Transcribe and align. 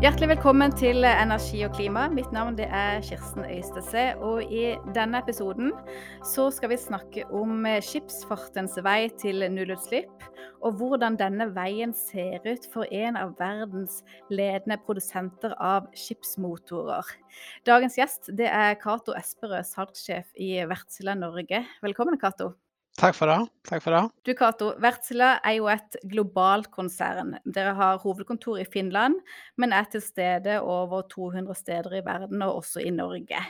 Hjertelig 0.00 0.30
velkommen 0.30 0.72
til 0.72 1.04
Energi 1.04 1.58
og 1.66 1.74
klima. 1.76 2.06
Mitt 2.08 2.30
navn 2.32 2.54
er 2.56 3.02
Kirsten 3.04 3.42
Øystese. 3.44 4.14
Og 4.24 4.40
i 4.48 4.78
denne 4.96 5.18
episoden 5.20 5.74
skal 6.24 6.70
vi 6.72 6.78
snakke 6.80 7.26
om 7.28 7.66
skipsfartens 7.84 8.78
vei 8.80 9.10
til 9.20 9.44
nullutslipp. 9.52 10.24
Og 10.64 10.80
hvordan 10.80 11.18
denne 11.20 11.50
veien 11.52 11.92
ser 11.92 12.40
ut 12.48 12.64
for 12.72 12.88
en 12.88 13.20
av 13.20 13.34
verdens 13.36 14.00
ledende 14.32 14.80
produsenter 14.86 15.52
av 15.60 15.92
skipsmotorer. 15.92 17.12
Dagens 17.68 18.00
gjest 18.00 18.32
er 18.40 18.80
Cato 18.80 19.12
Esperød, 19.20 19.68
salgssjef 19.68 20.32
i 20.40 20.54
Vertsila 20.64 21.12
Norge. 21.12 21.66
Velkommen, 21.84 22.16
Cato. 22.16 22.54
Takk 23.00 23.16
for 23.16 23.30
det. 23.32 23.38
Takk 23.64 23.80
for 23.80 23.96
det. 23.96 24.02
Du 24.28 24.34
Cato, 24.36 24.74
Wärtsilä 24.82 25.30
er 25.40 25.54
jo 25.56 25.70
et 25.72 25.96
globalt 26.10 26.68
konsern. 26.74 27.32
Dere 27.48 27.72
har 27.78 28.02
hovedkontor 28.02 28.58
i 28.60 28.66
Finland, 28.68 29.22
men 29.56 29.72
er 29.72 29.88
til 29.88 30.02
stede 30.04 30.58
over 30.60 31.06
200 31.08 31.56
steder 31.56 31.96
i 31.96 32.04
verden, 32.04 32.42
og 32.44 32.60
også 32.60 32.84
i 32.84 32.92
Norge. 32.92 33.40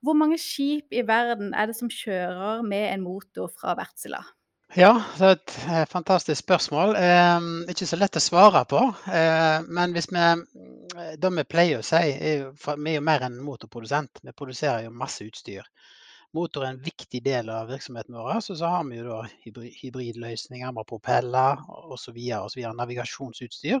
Hvor 0.00 0.16
mange 0.16 0.38
skip 0.40 0.88
i 0.96 1.04
verden 1.04 1.52
er 1.52 1.68
det 1.68 1.76
som 1.76 1.92
kjører 1.92 2.64
med 2.64 2.88
en 2.94 3.04
motor 3.04 3.52
fra 3.52 3.76
Wärtsilä? 3.76 4.22
Ja, 4.76 4.94
det 5.18 5.26
er 5.26 5.36
et 5.36 5.52
eh, 5.68 5.84
fantastisk 5.88 6.42
spørsmål. 6.42 6.96
Eh, 6.96 7.52
ikke 7.72 7.88
så 7.88 8.00
lett 8.00 8.16
å 8.16 8.24
svare 8.24 8.64
på. 8.68 8.80
Eh, 9.12 9.68
men 9.68 9.92
hvis 9.96 10.08
vi, 10.12 10.26
det 11.20 11.34
vi 11.36 11.44
pleier 11.44 11.80
å 11.80 11.84
si, 11.84 12.00
er 12.16 12.42
jo 12.42 12.50
vi 12.56 12.94
er 12.94 13.00
jo 13.02 13.04
mer 13.04 13.28
enn 13.28 13.40
motorprodusent. 13.44 14.24
Vi 14.24 14.36
produserer 14.36 14.88
jo 14.88 14.96
masse 14.96 15.28
utstyr 15.28 15.68
motor 16.36 16.64
er 16.64 16.74
en 16.74 16.82
viktig 16.84 17.20
del 17.24 17.50
av 17.52 17.70
virksomheten 17.72 18.16
vår. 18.16 18.40
Så, 18.44 18.56
så 18.60 18.70
har 18.72 18.86
vi 18.88 18.98
jo 19.00 19.06
da 19.08 19.20
hybridløsninger 19.80 20.72
med 20.76 20.88
propeller 20.88 21.62
osv. 21.94 22.18
Navigasjonsutstyr. 22.80 23.80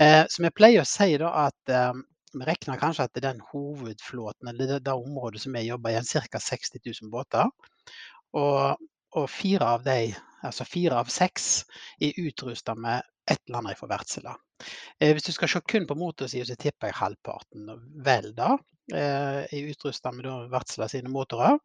Eh, 0.00 0.24
så 0.28 0.44
vi 0.44 0.52
pleier 0.54 0.84
å 0.84 0.88
si 0.88 1.12
da 1.20 1.32
at 1.46 1.74
eh, 1.74 1.92
vi 2.32 2.46
regner 2.46 2.78
kanskje 2.78 3.06
at 3.06 3.14
det 3.14 3.24
er 3.24 3.32
den 3.32 3.44
hovedflåten, 3.50 4.50
eller 4.50 4.68
det, 4.70 4.82
det 4.86 4.94
området 4.94 5.42
som 5.42 5.56
vi 5.56 5.66
jobber 5.66 5.94
i, 5.94 5.98
er 5.98 6.28
ca. 6.30 6.42
60 6.42 6.82
000 7.02 7.10
båter. 7.12 7.50
Og, 8.38 8.86
og, 9.16 9.26
fire 9.30 9.72
av 9.76 9.82
de, 9.86 10.12
altså 10.46 10.66
fire 10.68 11.00
av 11.02 11.10
seks, 11.10 11.64
er 11.98 12.20
utrusta 12.22 12.76
med 12.78 13.02
et 13.30 13.40
eller 13.48 13.62
annet 13.62 13.80
fra 13.80 13.90
Wärtsilä. 13.90 14.36
Eh, 14.98 15.12
hvis 15.14 15.26
du 15.28 15.32
skal 15.32 15.50
se 15.52 15.62
kun 15.72 15.86
på 15.88 15.96
motorsida, 15.98 16.46
så 16.48 16.58
tipper 16.60 16.90
jeg 16.90 17.00
halvparten. 17.00 17.68
Vel 18.06 18.32
da 18.36 18.56
er 18.90 19.46
utrusta 19.70 20.10
med 20.10 20.26
Wärtsilä 20.50 20.88
sine 20.90 21.12
motorer. 21.12 21.60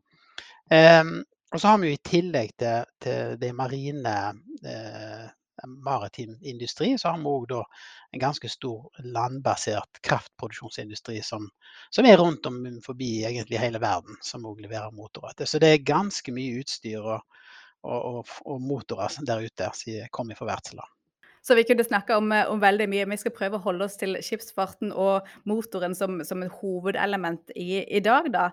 Og 1.55 1.61
så 1.61 1.67
har 1.71 1.79
vi 1.81 1.89
jo 1.89 1.95
i 1.95 2.03
tillegg 2.05 2.51
til, 2.59 2.85
til 3.01 3.37
det 3.41 3.49
marine 3.55 4.13
eh, 4.67 5.27
maritim 5.67 6.37
industri, 6.41 6.97
så 6.99 7.13
har 7.13 7.21
vi 7.21 7.31
òg 7.31 7.53
en 7.55 8.19
ganske 8.19 8.49
stor 8.51 8.89
landbasert 8.99 10.01
kraftproduksjonsindustri 10.03 11.21
som, 11.23 11.47
som 11.89 12.05
er 12.05 12.17
rundt 12.19 12.45
om 12.49 12.59
forbi 12.83 13.23
egentlig 13.29 13.61
hele 13.61 13.79
verden, 13.79 14.17
som 14.21 14.45
òg 14.49 14.59
leverer 14.65 14.91
motorer. 14.91 15.45
Så 15.45 15.61
det 15.63 15.71
er 15.71 15.87
ganske 15.87 16.35
mye 16.35 16.59
utstyr 16.59 16.99
og, 16.99 17.23
og, 17.85 17.99
og, 17.99 18.35
og 18.45 18.61
motorer 18.61 19.15
der 19.27 19.47
ute 19.47 19.71
som 19.79 20.11
kommer 20.11 20.35
fra 20.35 20.51
Wärtsilä. 20.51 20.89
Så 21.45 21.55
vi 21.55 21.63
kunne 21.63 21.83
snakka 21.85 22.17
om, 22.17 22.31
eh, 22.31 22.47
om, 22.49 22.59
veldig 22.59 22.87
mye. 22.89 23.05
Vi 23.11 23.17
skal 23.21 23.33
prøve 23.35 23.59
å 23.59 23.65
holde 23.65 23.85
oss 23.85 23.99
til 24.01 24.17
skipsfarten 24.25 24.91
og 24.91 25.27
motoren 25.45 25.93
som, 25.97 26.17
som 26.25 26.41
et 26.41 26.55
hovedelement 26.61 27.53
i, 27.55 27.83
i 27.85 28.01
dag, 28.01 28.31
da. 28.33 28.47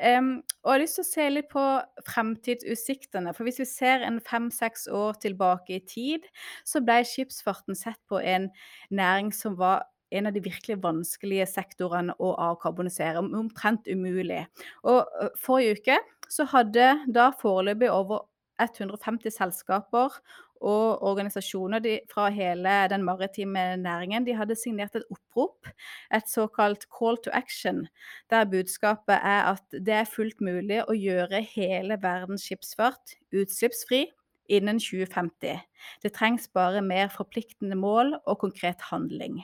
Um, 0.00 0.38
og 0.64 0.72
jeg 0.72 0.74
har 0.74 0.82
lyst 0.84 0.98
til 0.98 1.04
å 1.04 1.10
se 1.10 1.28
litt 1.34 1.50
på 1.52 1.66
fremtidsutsiktene. 2.08 3.34
For 3.36 3.44
hvis 3.44 3.60
vi 3.60 3.68
ser 3.68 4.06
en 4.06 4.16
fem-seks 4.24 4.88
år 4.88 5.20
tilbake 5.20 5.76
i 5.76 5.84
tid, 5.84 6.24
så 6.64 6.80
ble 6.84 7.02
skipsfarten 7.04 7.76
sett 7.76 8.00
på 8.08 8.22
en 8.24 8.48
næring 8.88 9.28
som 9.36 9.58
var 9.60 9.84
en 10.10 10.28
av 10.28 10.32
de 10.32 10.40
virkelig 10.40 10.78
vanskelige 10.80 11.44
sektorene 11.50 12.16
å 12.16 12.32
avkarbonisere. 12.48 13.20
Omtrent 13.20 13.88
umulig. 13.92 14.46
Og 14.88 15.04
eh, 15.04 15.36
forrige 15.36 15.82
uke 15.82 16.00
så 16.32 16.48
hadde 16.48 16.94
da 17.12 17.28
foreløpig 17.40 17.92
over 17.92 18.24
150 18.60 19.34
selskaper 19.34 20.18
og 20.58 21.02
organisasjoner 21.06 21.82
de, 21.82 21.94
fra 22.10 22.28
hele 22.34 22.74
den 22.90 23.04
maritime 23.06 23.76
næringen 23.78 24.26
de 24.26 24.34
hadde 24.34 24.56
signert 24.58 24.96
et 24.98 25.06
opprop, 25.10 25.70
et 26.14 26.26
såkalt 26.28 26.88
call 26.98 27.18
to 27.22 27.30
action, 27.32 27.86
der 28.30 28.44
budskapet 28.44 29.14
er 29.22 29.52
at 29.54 29.64
det 29.72 29.94
er 30.00 30.12
fullt 30.16 30.40
mulig 30.40 30.82
å 30.88 30.96
gjøre 30.98 31.44
hele 31.54 31.98
verdens 32.02 32.48
skipsfart 32.48 33.18
utslippsfri 33.32 34.08
innen 34.48 34.80
2050. 34.80 35.60
Det 36.02 36.12
trengs 36.16 36.48
bare 36.56 36.80
mer 36.82 37.10
forpliktende 37.12 37.76
mål 37.76 38.14
og 38.24 38.38
konkret 38.40 38.80
handling. 38.90 39.42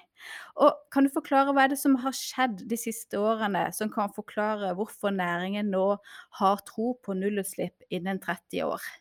Og 0.57 0.73
kan 0.93 1.05
du 1.05 1.13
forklare 1.13 1.53
hva 1.53 1.67
er 1.67 1.75
det 1.75 1.81
som 1.81 1.99
har 2.01 2.17
skjedd 2.17 2.65
de 2.71 2.79
siste 2.81 3.21
årene, 3.21 3.69
som 3.77 3.93
kan 3.93 4.13
forklare 4.17 4.73
hvorfor 4.79 5.13
næringen 5.15 5.71
nå 5.75 5.87
har 6.41 6.65
tro 6.69 6.95
på 7.05 7.17
nullutslipp 7.21 7.85
innen 7.93 8.23
30 8.25 8.65
år? 8.65 8.93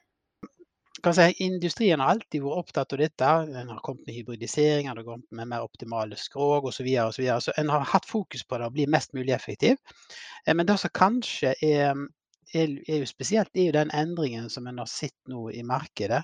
Si, 1.04 1.24
industrien 1.44 2.00
har 2.00 2.14
alltid 2.14 2.46
vært 2.46 2.62
opptatt 2.62 2.94
av 2.96 3.00
dette. 3.02 3.30
En 3.60 3.72
har 3.74 3.80
kommet 3.84 4.06
med 4.08 4.16
hybridisering, 4.16 4.88
en 4.88 4.96
har 4.96 5.04
kommet 5.04 5.36
med 5.36 5.50
mer 5.52 5.66
optimale 5.66 6.16
skrog 6.16 6.70
osv. 6.70 6.78
Så, 6.78 6.86
videre, 6.88 7.08
og 7.10 7.16
så, 7.16 7.22
videre. 7.22 7.42
så 7.44 7.56
en 7.60 7.72
har 7.74 7.84
hatt 7.92 8.08
fokus 8.08 8.46
på 8.48 8.60
det 8.60 8.70
å 8.70 8.74
bli 8.74 8.86
mest 8.88 9.12
mulig 9.18 9.34
effektiv. 9.36 9.82
Eh, 10.46 10.54
men 10.56 10.70
det 10.70 10.78
som 10.80 10.94
kanskje 10.96 11.52
er, 11.60 12.00
er, 12.56 12.78
jo 12.88 13.10
spesielt, 13.10 13.52
er 13.52 13.68
jo 13.68 13.76
den 13.76 13.92
endringen 13.92 14.48
som 14.54 14.70
en 14.72 14.80
har 14.80 14.88
sett 14.88 15.18
nå 15.28 15.50
i 15.52 15.66
markedet. 15.68 16.24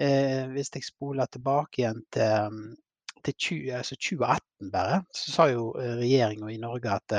Eh, 0.00 0.48
hvis 0.56 0.72
jeg 0.72 0.88
spoler 0.88 1.28
tilbake 1.28 1.82
igjen 1.82 2.00
til, 2.16 2.64
til 3.20 3.36
20, 3.36 3.76
altså 3.82 4.00
2018 4.00 4.72
bare, 4.72 5.02
så 5.12 5.36
sa 5.36 5.50
jo 5.52 5.68
eh, 5.76 5.98
regjeringa 6.00 6.48
i 6.48 6.62
Norge 6.64 6.96
at 6.96 7.18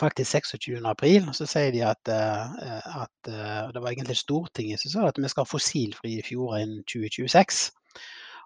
faktisk 0.00 0.30
26. 0.30 0.82
april, 0.90 1.30
så 1.36 1.46
sier 1.48 1.72
de 1.74 1.82
at, 1.86 2.10
eh, 2.10 3.00
at 3.02 3.30
eh, 3.30 3.72
Det 3.74 3.82
var 3.82 3.90
egentlig 3.92 4.16
Stortinget 4.18 4.82
som 4.82 4.90
sa 4.90 5.08
at 5.08 5.18
vi 5.18 5.30
skal 5.30 5.44
ha 5.46 5.50
fossilfrie 5.50 6.22
fjorder 6.26 6.64
innen 6.64 6.84
2026. 6.90 7.70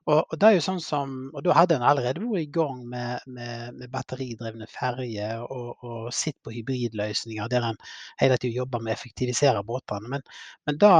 Og, 0.08 0.22
og, 0.22 0.34
det 0.40 0.48
er 0.48 0.54
jo 0.56 0.64
sånn 0.64 0.80
som, 0.80 1.14
og 1.36 1.42
da 1.44 1.54
hadde 1.56 1.76
en 1.76 1.84
allerede 1.84 2.22
vært 2.22 2.46
i 2.46 2.52
gang 2.52 2.80
med, 2.88 3.24
med, 3.26 3.74
med 3.76 3.90
batteridrevne 3.92 4.68
ferjer 4.72 5.42
og, 5.44 5.84
og 5.84 6.06
sett 6.16 6.38
på 6.44 6.54
hybridløsninger 6.54 7.50
der 7.52 7.66
en 7.68 7.80
hele 8.22 8.38
tiden 8.40 8.56
jobber 8.62 8.80
med 8.80 8.94
å 8.94 8.96
effektivisere 8.96 9.64
båtene. 9.68 10.08
Men, 10.14 10.24
men 10.64 10.80
da, 10.80 10.94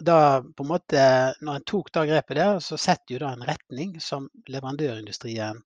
da, 0.00 0.18
på 0.42 0.66
en 0.66 0.72
måte, 0.72 1.06
når 1.38 1.60
en 1.60 1.68
tok 1.70 1.92
det 1.94 2.08
grepet 2.10 2.40
der, 2.40 2.58
så 2.66 2.80
setter 2.80 3.14
jo 3.14 3.22
det 3.22 3.30
en 3.30 3.46
retning 3.52 3.94
som 4.02 4.26
leverandørindustrien 4.50 5.62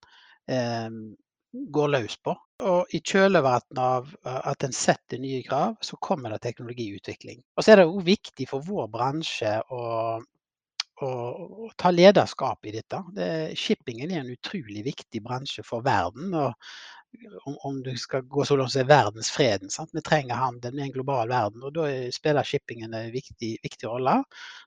eh, 0.52 0.88
går 1.52 1.88
løs 1.88 2.16
på. 2.22 2.34
Og 2.60 2.92
i 2.94 3.00
kjølvannet 3.00 3.80
av 3.80 4.10
eh, 4.26 4.40
at 4.52 4.66
en 4.66 4.76
setter 4.76 5.20
nye 5.22 5.42
krav, 5.46 5.78
så 5.84 5.98
kommer 6.02 6.34
det 6.34 6.42
teknologiutvikling. 6.44 7.42
Og 7.56 7.64
så 7.64 7.72
er 7.72 7.82
det 7.82 7.88
òg 7.88 8.04
viktig 8.06 8.48
for 8.50 8.66
vår 8.66 8.90
bransje 8.92 9.56
å, 9.72 9.82
å, 10.20 11.10
å, 11.10 11.70
ta 11.80 11.92
lederskap 11.94 12.68
i 12.68 12.76
dette. 12.76 13.02
Det, 13.16 13.28
shippingen 13.58 14.12
er 14.12 14.22
en 14.22 14.32
utrolig 14.34 14.84
viktig 14.92 15.24
bransje 15.24 15.66
for 15.66 15.86
verden. 15.86 16.34
og 16.34 16.54
om, 17.44 17.56
om 17.66 17.82
du 17.82 17.96
skal 17.98 18.22
gå 18.22 18.44
så 18.44 18.56
langt 18.56 18.72
som 18.72 18.86
verdensfreden. 18.86 19.70
Sant? 19.70 19.90
Vi 19.92 20.02
trenger 20.06 20.34
handel 20.34 20.74
med 20.74 20.84
en 20.84 20.92
global 20.94 21.28
verden, 21.28 21.62
og 21.66 21.74
da 21.74 21.88
spiller 22.14 22.46
shippingen 22.46 22.94
en 22.94 23.10
viktig, 23.10 23.56
viktig 23.62 23.88
rolle. 23.88 24.20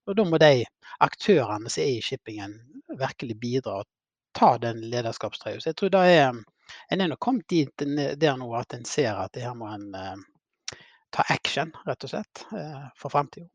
Og 0.07 0.17
da 0.17 0.25
må 0.27 0.39
de 0.41 0.65
aktørene 1.03 1.71
som 1.71 1.83
er 1.83 1.94
i 1.97 2.01
shippingen 2.03 2.57
virkelig 3.00 3.38
bidra 3.39 3.79
og 3.81 3.89
ta 4.35 4.57
den 4.57 4.81
lederskapstrøya. 4.89 5.61
Så 5.61 5.71
jeg 5.71 5.79
tror 5.79 5.94
det 5.94 6.03
er 6.17 6.41
en 6.89 7.01
er 7.01 7.11
nå 7.11 7.17
kommet 7.22 7.47
dit 7.50 7.85
der 7.85 8.38
nå 8.39 8.50
at 8.59 8.78
en 8.78 8.85
ser 8.88 9.17
at 9.25 9.39
her 9.41 9.57
må 9.57 9.72
en 9.73 9.89
eh, 9.97 10.79
ta 11.13 11.25
action, 11.34 11.73
rett 11.85 12.07
og 12.07 12.16
slett, 12.16 12.45
eh, 12.57 12.88
for 12.97 13.13
framtida. 13.13 13.50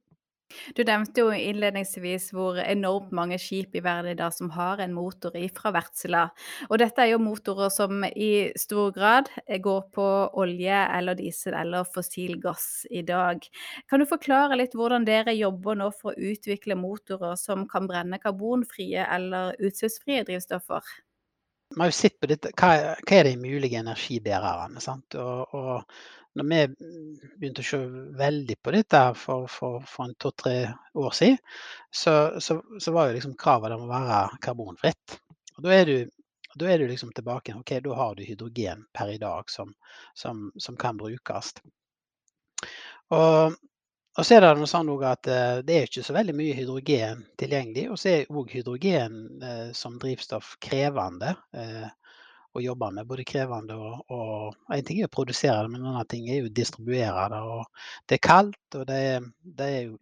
Du 0.72 0.80
nevnte 0.86 1.20
jo 1.20 1.32
innledningsvis 1.34 2.30
hvor 2.32 2.56
enormt 2.62 3.10
mange 3.12 3.36
skip 3.40 3.74
i 3.76 3.82
verden 3.84 4.14
i 4.14 4.16
dag 4.16 4.32
som 4.32 4.48
har 4.54 4.80
en 4.80 4.94
motor 4.96 5.34
fra 5.52 5.72
vertsela. 5.76 6.22
Og 6.70 6.78
dette 6.80 7.04
er 7.04 7.10
jo 7.12 7.18
motorer 7.20 7.68
som 7.72 8.00
i 8.08 8.48
stor 8.56 8.94
grad 8.96 9.28
går 9.64 9.82
på 9.92 10.06
olje 10.40 10.78
eller 10.96 11.18
diesel 11.18 11.56
eller 11.58 11.88
fossil 11.92 12.38
gass 12.40 12.86
i 12.88 13.02
dag. 13.04 13.44
Kan 13.90 14.00
du 14.00 14.08
forklare 14.08 14.56
litt 14.56 14.76
hvordan 14.78 15.04
dere 15.08 15.36
jobber 15.36 15.76
nå 15.76 15.90
for 15.98 16.14
å 16.14 16.32
utvikle 16.32 16.78
motorer 16.80 17.36
som 17.36 17.68
kan 17.68 17.90
brenne 17.90 18.20
karbonfrie 18.22 19.04
eller 19.04 19.52
utslippsfrie 19.60 20.24
drivstoffer? 20.30 20.96
Vi 21.74 21.80
har 21.80 21.90
jo 21.90 21.96
sett 21.96 22.16
på 22.20 22.28
dette, 22.30 22.52
hva, 22.56 22.70
hva 23.04 23.16
er 23.18 23.28
de 23.28 23.34
mulige 23.40 23.80
energibærerne? 23.80 24.80
Sant? 24.80 25.16
Og, 25.20 25.54
og 25.54 26.38
når 26.38 26.46
vi 26.48 26.60
begynte 27.38 27.64
å 27.64 27.66
se 27.66 27.80
veldig 28.18 28.56
på 28.62 28.74
dette 28.74 29.00
for, 29.18 29.48
for, 29.52 29.82
for 29.88 30.08
en 30.08 30.16
to-tre 30.22 30.56
år 30.98 31.16
siden, 31.16 31.38
så, 31.90 32.14
så, 32.40 32.60
så, 32.78 32.94
var 32.94 33.08
jo 33.08 33.18
liksom 33.18 33.36
kravet 33.40 33.74
om 33.74 33.86
å 33.86 33.90
være 33.90 34.20
karbonfritt. 34.44 35.18
Og 35.56 35.64
da 35.66 35.74
er 35.74 35.90
du, 35.90 35.96
da 36.58 36.70
er 36.70 36.80
du 36.80 36.88
liksom 36.90 37.12
tilbake 37.16 37.56
ok, 37.58 37.74
da 37.84 37.96
har 37.98 38.16
du 38.16 38.24
hydrogen 38.26 38.86
per 38.94 39.12
i 39.12 39.20
dag 39.20 39.50
som, 39.50 39.74
som, 40.14 40.48
som 40.56 40.78
kan 40.80 41.00
brukes. 41.00 41.52
Og 43.14 43.56
og 44.18 44.26
så 44.26 44.34
er 44.34 44.42
det 44.42 44.48
noe 44.58 44.66
sånn 44.66 44.88
at 45.06 45.28
eh, 45.30 45.60
det 45.62 45.74
er 45.76 45.84
ikke 45.86 46.02
så 46.02 46.14
veldig 46.16 46.34
mye 46.34 46.54
hydrogen 46.58 47.20
tilgjengelig. 47.38 47.84
Og 47.92 48.00
så 48.02 48.10
er 48.10 48.32
òg 48.34 48.50
hydrogen 48.50 49.20
eh, 49.46 49.68
som 49.78 49.98
drivstoff 50.02 50.56
krevende 50.64 51.36
eh, 51.54 51.86
å 52.58 52.62
jobbe 52.64 52.88
med. 52.96 53.06
Både 53.06 53.26
krevende 53.28 53.76
og, 53.78 54.00
og 54.10 54.74
En 54.74 54.82
ting 54.88 54.98
er 54.98 55.06
å 55.06 55.14
produsere 55.14 55.60
det, 55.62 55.70
men 55.70 55.84
en 55.84 55.92
annen 55.92 56.10
ting 56.10 56.26
er 56.34 56.48
å 56.48 56.50
distribuere 56.50 57.28
det. 57.30 57.44
og 57.54 58.10
Det 58.10 58.18
er 58.18 58.26
kaldt, 58.26 58.80
og 58.80 58.88
det 58.90 58.98
er, 59.12 59.30
det 59.60 59.70
er 59.76 59.80
jo 59.84 59.96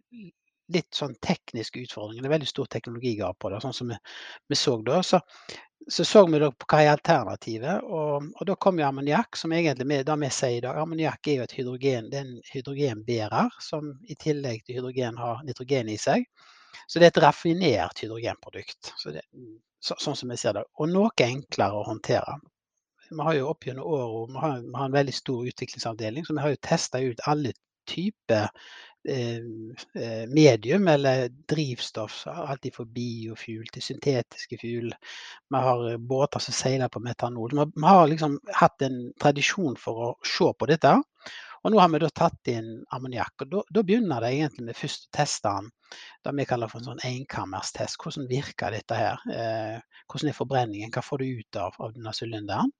litt 0.73 0.97
sånn 0.97 1.13
teknisk 1.23 1.77
utfordring. 1.79 2.17
Det 2.19 2.27
er 2.27 2.35
veldig 2.39 2.49
stor 2.49 2.73
teknologigap 2.73 3.37
på 3.39 3.53
det, 3.53 3.61
sånn 3.63 3.75
som 3.75 3.93
vi, 3.93 4.01
vi 4.49 4.57
så 4.57 4.79
da. 4.81 4.97
Så, 5.05 5.21
så 5.89 6.05
så 6.05 6.25
vi 6.27 6.39
da 6.39 6.49
på 6.51 6.67
hva 6.67 6.81
er 6.83 6.91
alternativet, 6.91 7.85
og, 7.85 8.25
og 8.35 8.47
da 8.49 8.55
kom 8.59 8.79
jo 8.79 8.87
ammoniakk, 8.87 9.37
som 9.39 9.53
egentlig 9.55 9.87
med, 9.87 10.05
det 10.07 10.17
vi 10.19 10.29
sier 10.33 10.57
i 10.57 10.63
dag. 10.65 10.79
Ammoniakk 10.81 11.29
er 11.29 11.39
jo 11.39 11.45
et 11.47 11.55
hydrogen, 11.55 12.09
det 12.11 12.19
er 12.19 12.25
en 12.25 12.41
hydrogenbærer 12.51 13.55
som 13.63 13.93
i 14.03 14.17
tillegg 14.19 14.65
til 14.65 14.79
hydrogen 14.79 15.19
har 15.21 15.45
nitrogen 15.47 15.93
i 15.93 15.97
seg. 16.01 16.27
Så 16.87 16.99
det 16.99 17.07
er 17.07 17.13
et 17.13 17.23
raffinert 17.23 18.03
hydrogenprodukt. 18.03 18.91
Så 18.99 19.15
det, 19.15 19.23
så, 19.79 19.95
sånn 20.01 20.17
som 20.19 20.31
vi 20.31 20.39
ser 20.39 20.57
det. 20.57 20.65
Og 20.79 20.91
noe 20.91 21.11
enklere 21.23 21.79
å 21.79 21.87
håndtere. 21.87 22.37
Vi 23.07 23.23
har 23.23 23.37
jo 23.37 23.47
opp 23.53 23.63
gjennom 23.67 23.87
åra 23.87 24.07
vi 24.27 24.67
vi 24.67 24.75
har 24.75 24.85
en 24.89 24.97
veldig 24.97 25.15
stor 25.15 25.47
utviklingsavdeling, 25.47 26.25
så 26.27 26.35
vi 26.35 26.43
har 26.43 26.51
jo 26.51 26.63
testa 26.67 26.99
ut 26.99 27.23
alle 27.31 27.53
typer 27.87 28.51
Eh, 29.09 29.37
eh, 30.03 30.27
medium 30.27 30.87
eller 30.87 31.29
drivstoff. 31.29 32.27
Alt 32.27 32.65
fra 32.75 32.83
biofuel 32.85 33.69
til 33.71 33.85
syntetiske 33.85 34.57
fuel. 34.59 34.89
Vi 35.47 35.61
har 35.63 35.83
eh, 35.93 35.97
båter 35.97 36.43
som 36.43 36.55
seiler 36.55 36.91
på 36.91 36.99
metanol. 36.99 37.55
Vi 37.55 37.85
har 37.87 38.07
liksom 38.11 38.35
hatt 38.59 38.83
en 38.83 39.13
tradisjon 39.21 39.77
for 39.79 40.01
å 40.03 40.09
se 40.27 40.49
på 40.59 40.67
dette. 40.67 40.91
Og 41.63 41.71
nå 41.71 41.79
har 41.79 41.93
vi 41.93 42.01
da 42.03 42.09
tatt 42.11 42.51
inn 42.51 42.67
ammoniakk. 42.95 43.45
og 43.47 43.71
Da 43.71 43.83
begynner 43.83 44.23
det 44.23 44.33
egentlig 44.35 44.67
med 44.67 44.79
først 44.81 45.07
å 45.07 45.15
teste 45.21 45.55
den. 45.55 45.71
Det 46.23 46.35
vi 46.35 46.47
kaller 46.49 46.71
for 46.71 46.83
en 46.83 46.91
sånn 46.91 47.07
enkammerstest. 47.07 47.95
Hvordan 48.03 48.27
virker 48.27 48.75
dette 48.75 48.99
her? 48.99 49.23
Eh, 49.31 50.03
hvordan 50.11 50.33
er 50.33 50.39
forbrenningen? 50.41 50.91
Hva 50.91 51.05
får 51.05 51.23
du 51.23 51.39
ut 51.39 51.63
av, 51.63 51.79
av 51.79 51.95
denne 51.95 52.11
sylinderen? 52.15 52.75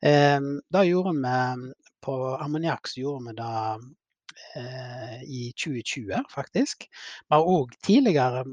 Eh, 0.00 0.40
da 0.72 0.88
gjorde 0.88 1.12
vi 1.20 1.76
På 2.00 2.14
ammoniakk 2.38 2.88
gjorde 2.96 3.26
vi 3.26 3.32
det 3.36 3.96
i 5.22 5.52
2020, 5.52 6.22
faktisk. 6.32 6.86
Vi 7.28 7.34
har 7.34 7.46
òg 7.46 7.74
tidligere 7.84 8.44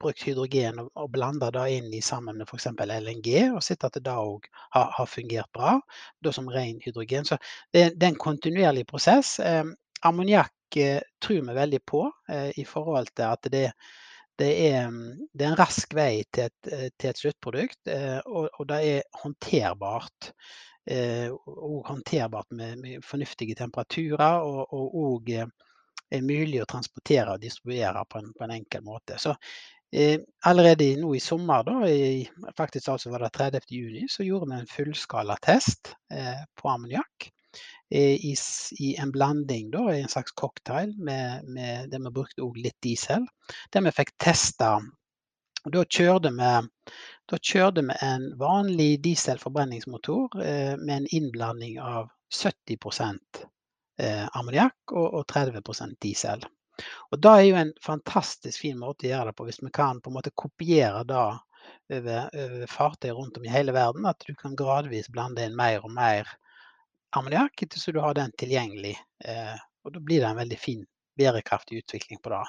brukt 0.00 0.24
hydrogen 0.26 0.80
og, 0.82 0.90
og 0.98 1.10
blanda 1.14 1.50
det 1.54 1.64
inn 1.76 1.92
i 1.94 2.02
sammen 2.04 2.38
med 2.40 2.48
f.eks. 2.48 2.68
LNG, 2.74 3.30
og 3.54 3.62
sett 3.64 3.86
at 3.86 3.96
det 3.96 4.04
da 4.08 4.16
òg 4.22 4.48
har, 4.76 4.90
har, 4.96 5.08
fungert 5.10 5.50
bra, 5.54 5.76
da 6.24 6.32
som 6.34 6.50
ren 6.52 6.80
hydrogen. 6.84 7.28
Så 7.28 7.38
det, 7.72 7.94
det 7.96 8.08
er 8.08 8.14
en 8.14 8.22
kontinuerlig 8.26 8.86
prosess. 8.90 9.38
Eh, 9.40 9.64
Ammoniakk 10.04 10.80
eh, 10.80 11.00
tror 11.22 11.40
vi 11.40 11.58
veldig 11.60 11.82
på 11.88 12.06
eh, 12.28 12.50
i 12.60 12.66
forhold 12.68 13.14
til 13.14 13.30
at 13.30 13.48
det, 13.52 13.70
det, 14.40 14.50
er, 14.68 14.90
det 15.32 15.46
er, 15.46 15.52
en 15.52 15.58
rask 15.60 15.94
vei 15.96 16.24
til 16.34 16.50
et, 16.50 16.70
eh, 16.72 16.88
til 16.98 17.12
et 17.12 17.22
sluttprodukt, 17.22 17.80
eh, 17.88 18.20
og, 18.26 18.50
og, 18.58 18.68
det 18.68 18.80
er 18.90 19.22
håndterbart 19.22 20.32
eh, 20.32 20.62
og 20.84 21.86
håndterbart 21.88 22.50
med, 22.52 22.76
med, 22.76 23.04
fornuftige 23.04 23.54
temperaturer. 23.56 24.42
Og 24.44 24.74
og, 24.74 24.96
og 25.00 25.30
er 26.14 26.24
mulig 26.24 26.62
å 26.62 26.68
transportere 26.68 27.34
og 27.34 27.42
distribuere 27.42 28.04
på 28.08 28.20
en, 28.20 28.32
på 28.36 28.46
en 28.46 28.54
enkel 28.56 28.84
måte. 28.86 29.18
Så 29.20 29.34
eh, 29.94 30.18
allerede 30.48 30.94
nå 31.00 31.14
i 31.16 31.22
sommer, 31.22 31.64
da, 31.66 31.78
i, 31.88 32.24
faktisk 32.58 32.92
altså 32.94 33.12
var 33.14 33.26
det 33.26 33.32
30. 33.36 33.70
juni, 33.78 34.06
så 34.10 34.26
gjorde 34.26 34.50
vi 34.52 34.60
en 34.60 34.70
fullskalatest 34.70 35.94
eh, 36.14 36.42
på 36.60 36.70
ammoniakk. 36.72 37.30
Eh, 37.90 38.16
I, 38.30 38.34
I, 38.80 38.94
en 39.02 39.14
blanding, 39.14 39.70
da, 39.74 39.86
i 39.94 40.02
en 40.02 40.12
slags 40.12 40.34
cocktail, 40.38 40.94
med, 40.98 41.48
med 41.48 41.90
det 41.92 42.02
vi 42.02 42.14
brukte 42.14 42.44
òg 42.46 42.60
litt 42.60 42.78
diesel. 42.84 43.26
Der 43.72 43.86
vi 43.86 43.94
fikk 43.94 44.14
testa 44.22 44.76
Da 45.64 45.80
kjørte 45.88 46.28
vi 46.36 46.48
da 47.30 47.38
kjører 47.40 47.72
du 47.76 47.82
med 47.88 48.02
en 48.04 48.26
vanlig 48.40 48.98
dieselforbrenningsmotor 49.04 50.40
eh, 50.44 50.74
med 50.76 50.96
en 50.96 51.06
innblanding 51.16 51.78
av 51.80 52.10
70 52.34 52.76
eh, 54.00 54.26
ammoniakk 54.36 54.92
og, 54.92 55.06
og 55.20 55.24
30% 55.32 55.96
diesel. 56.04 56.44
Og 57.10 57.20
Det 57.22 57.30
er 57.30 57.44
jo 57.46 57.58
en 57.60 57.72
fantastisk 57.82 58.60
fin 58.60 58.78
måte 58.78 59.06
å 59.06 59.12
gjøre 59.12 59.30
det 59.30 59.38
på, 59.38 59.46
hvis 59.48 59.62
vi 59.62 59.72
kan 59.72 60.00
på 60.02 60.10
en 60.10 60.18
måte 60.18 60.34
kopiere 60.34 61.04
det 61.08 61.20
over, 61.20 62.26
over 62.44 62.66
fartøy 62.70 63.12
rundt 63.14 63.38
om 63.38 63.46
i 63.46 63.52
hele 63.52 63.72
verden. 63.76 64.08
At 64.10 64.26
du 64.26 64.34
kan 64.34 64.58
gradvis 64.58 65.08
blande 65.14 65.46
inn 65.46 65.56
mer 65.56 65.86
og 65.86 65.94
mer 65.94 66.28
ammoniakk 67.14 67.62
så 67.72 67.94
du 67.94 68.02
har 68.02 68.18
den 68.18 68.34
tilgjengelig. 68.38 68.98
Eh, 69.24 69.56
og 69.84 69.94
Da 69.94 70.00
blir 70.00 70.20
det 70.20 70.28
en 70.28 70.42
veldig 70.42 70.58
fin, 70.58 70.84
bærekraftig 71.16 71.84
utvikling 71.84 72.20
på 72.20 72.34
det. 72.34 72.44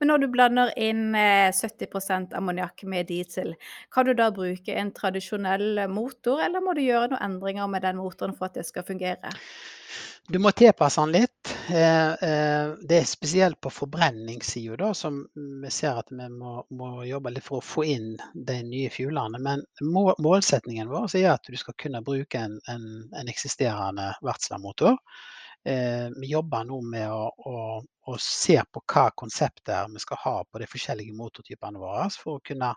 Men 0.00 0.10
når 0.10 0.22
du 0.22 0.28
blander 0.32 0.72
inn 0.80 1.14
70 1.14 1.88
eh, 1.88 2.26
ammoniakk 2.38 2.84
med 2.88 3.10
diesel, 3.10 3.54
kan 3.92 4.08
du 4.08 4.14
da 4.16 4.30
bruke 4.34 4.74
en 4.74 4.92
tradisjonell 4.96 5.86
motor, 5.92 6.42
eller 6.44 6.64
må 6.64 6.76
du 6.76 6.84
gjøre 6.84 7.12
noen 7.12 7.26
endringer 7.30 7.68
med 7.70 7.84
den 7.86 8.00
motoren 8.00 8.36
for 8.36 8.48
at 8.48 8.60
det 8.60 8.66
skal 8.68 8.86
fungere? 8.88 9.34
Du 10.28 10.38
må 10.42 10.50
tilpasse 10.50 11.00
den 11.00 11.12
litt. 11.14 11.52
Eh, 11.70 12.12
eh, 12.28 12.72
det 12.88 12.96
er 12.98 13.06
spesielt 13.06 13.60
på 13.62 13.70
forbrenningssida 13.70 14.88
som 14.94 15.20
vi 15.34 15.70
ser 15.70 16.00
at 16.00 16.10
vi 16.10 16.26
må, 16.32 16.58
må, 16.74 16.88
jobbe 17.06 17.30
litt 17.30 17.46
for 17.46 17.60
å 17.60 17.66
få 17.66 17.84
inn 17.86 18.16
de 18.34 18.56
nye 18.66 18.90
fuglene. 18.90 19.38
Men 19.38 19.62
målsetningen 19.86 20.90
vår 20.90 21.14
er 21.20 21.30
at 21.36 21.46
du 21.46 21.54
skal 21.60 21.78
kunne 21.78 22.02
bruke 22.06 22.42
en, 22.42 22.58
en, 22.72 22.88
en 23.14 23.30
eksisterende 23.30 24.12
Wärtsilä-motor. 24.26 24.98
Eh, 25.66 26.08
vi 26.20 26.30
jobber 26.30 26.66
nå 26.68 26.80
med 26.86 27.10
å, 27.10 27.26
å, 27.50 27.56
å, 27.82 28.16
se 28.22 28.60
på 28.70 28.82
hva 28.86 29.08
konsepter 29.18 29.88
vi 29.90 30.02
skal 30.02 30.20
ha 30.22 30.34
på 30.44 30.62
de 30.62 30.68
forskjellige 30.70 31.16
motortypene 31.16 31.80
våre, 31.82 32.04
for 32.22 32.38
å 32.38 32.44
kunne 32.46 32.74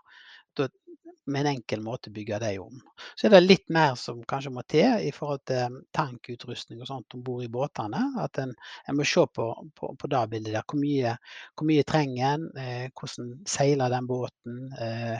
med 1.30 1.40
en 1.40 1.46
enkel 1.46 1.80
måte 1.80 2.10
bygge 2.10 2.38
dem 2.38 2.62
om. 2.62 2.80
Så 3.14 3.26
er 3.26 3.34
det 3.34 3.40
litt 3.44 3.68
mer 3.72 3.94
som 3.98 4.22
kanskje 4.28 4.52
må 4.54 4.64
til 4.68 5.04
i 5.06 5.12
forhold 5.14 5.44
til 5.48 5.78
tankutrustning 5.96 6.80
og 6.82 6.88
sånt 6.90 7.14
om 7.16 7.22
bord 7.24 7.44
i 7.44 7.50
båtene. 7.52 8.02
At 8.22 8.40
en, 8.42 8.54
en, 8.86 8.98
må 8.98 9.06
se 9.06 9.24
på, 9.34 9.46
på, 9.76 9.92
på 9.98 10.10
det 10.10 10.24
bildet 10.32 10.56
der. 10.56 10.66
Hvor 10.66 10.80
mye, 10.80 11.14
hvor 11.54 11.70
mye 11.70 11.86
trenger 11.86 12.34
en? 12.34 12.48
Eh, 12.58 12.86
hvordan 12.98 13.32
seiler 13.48 13.92
den 13.92 14.10
båten? 14.10 14.60
Eh, 14.80 15.16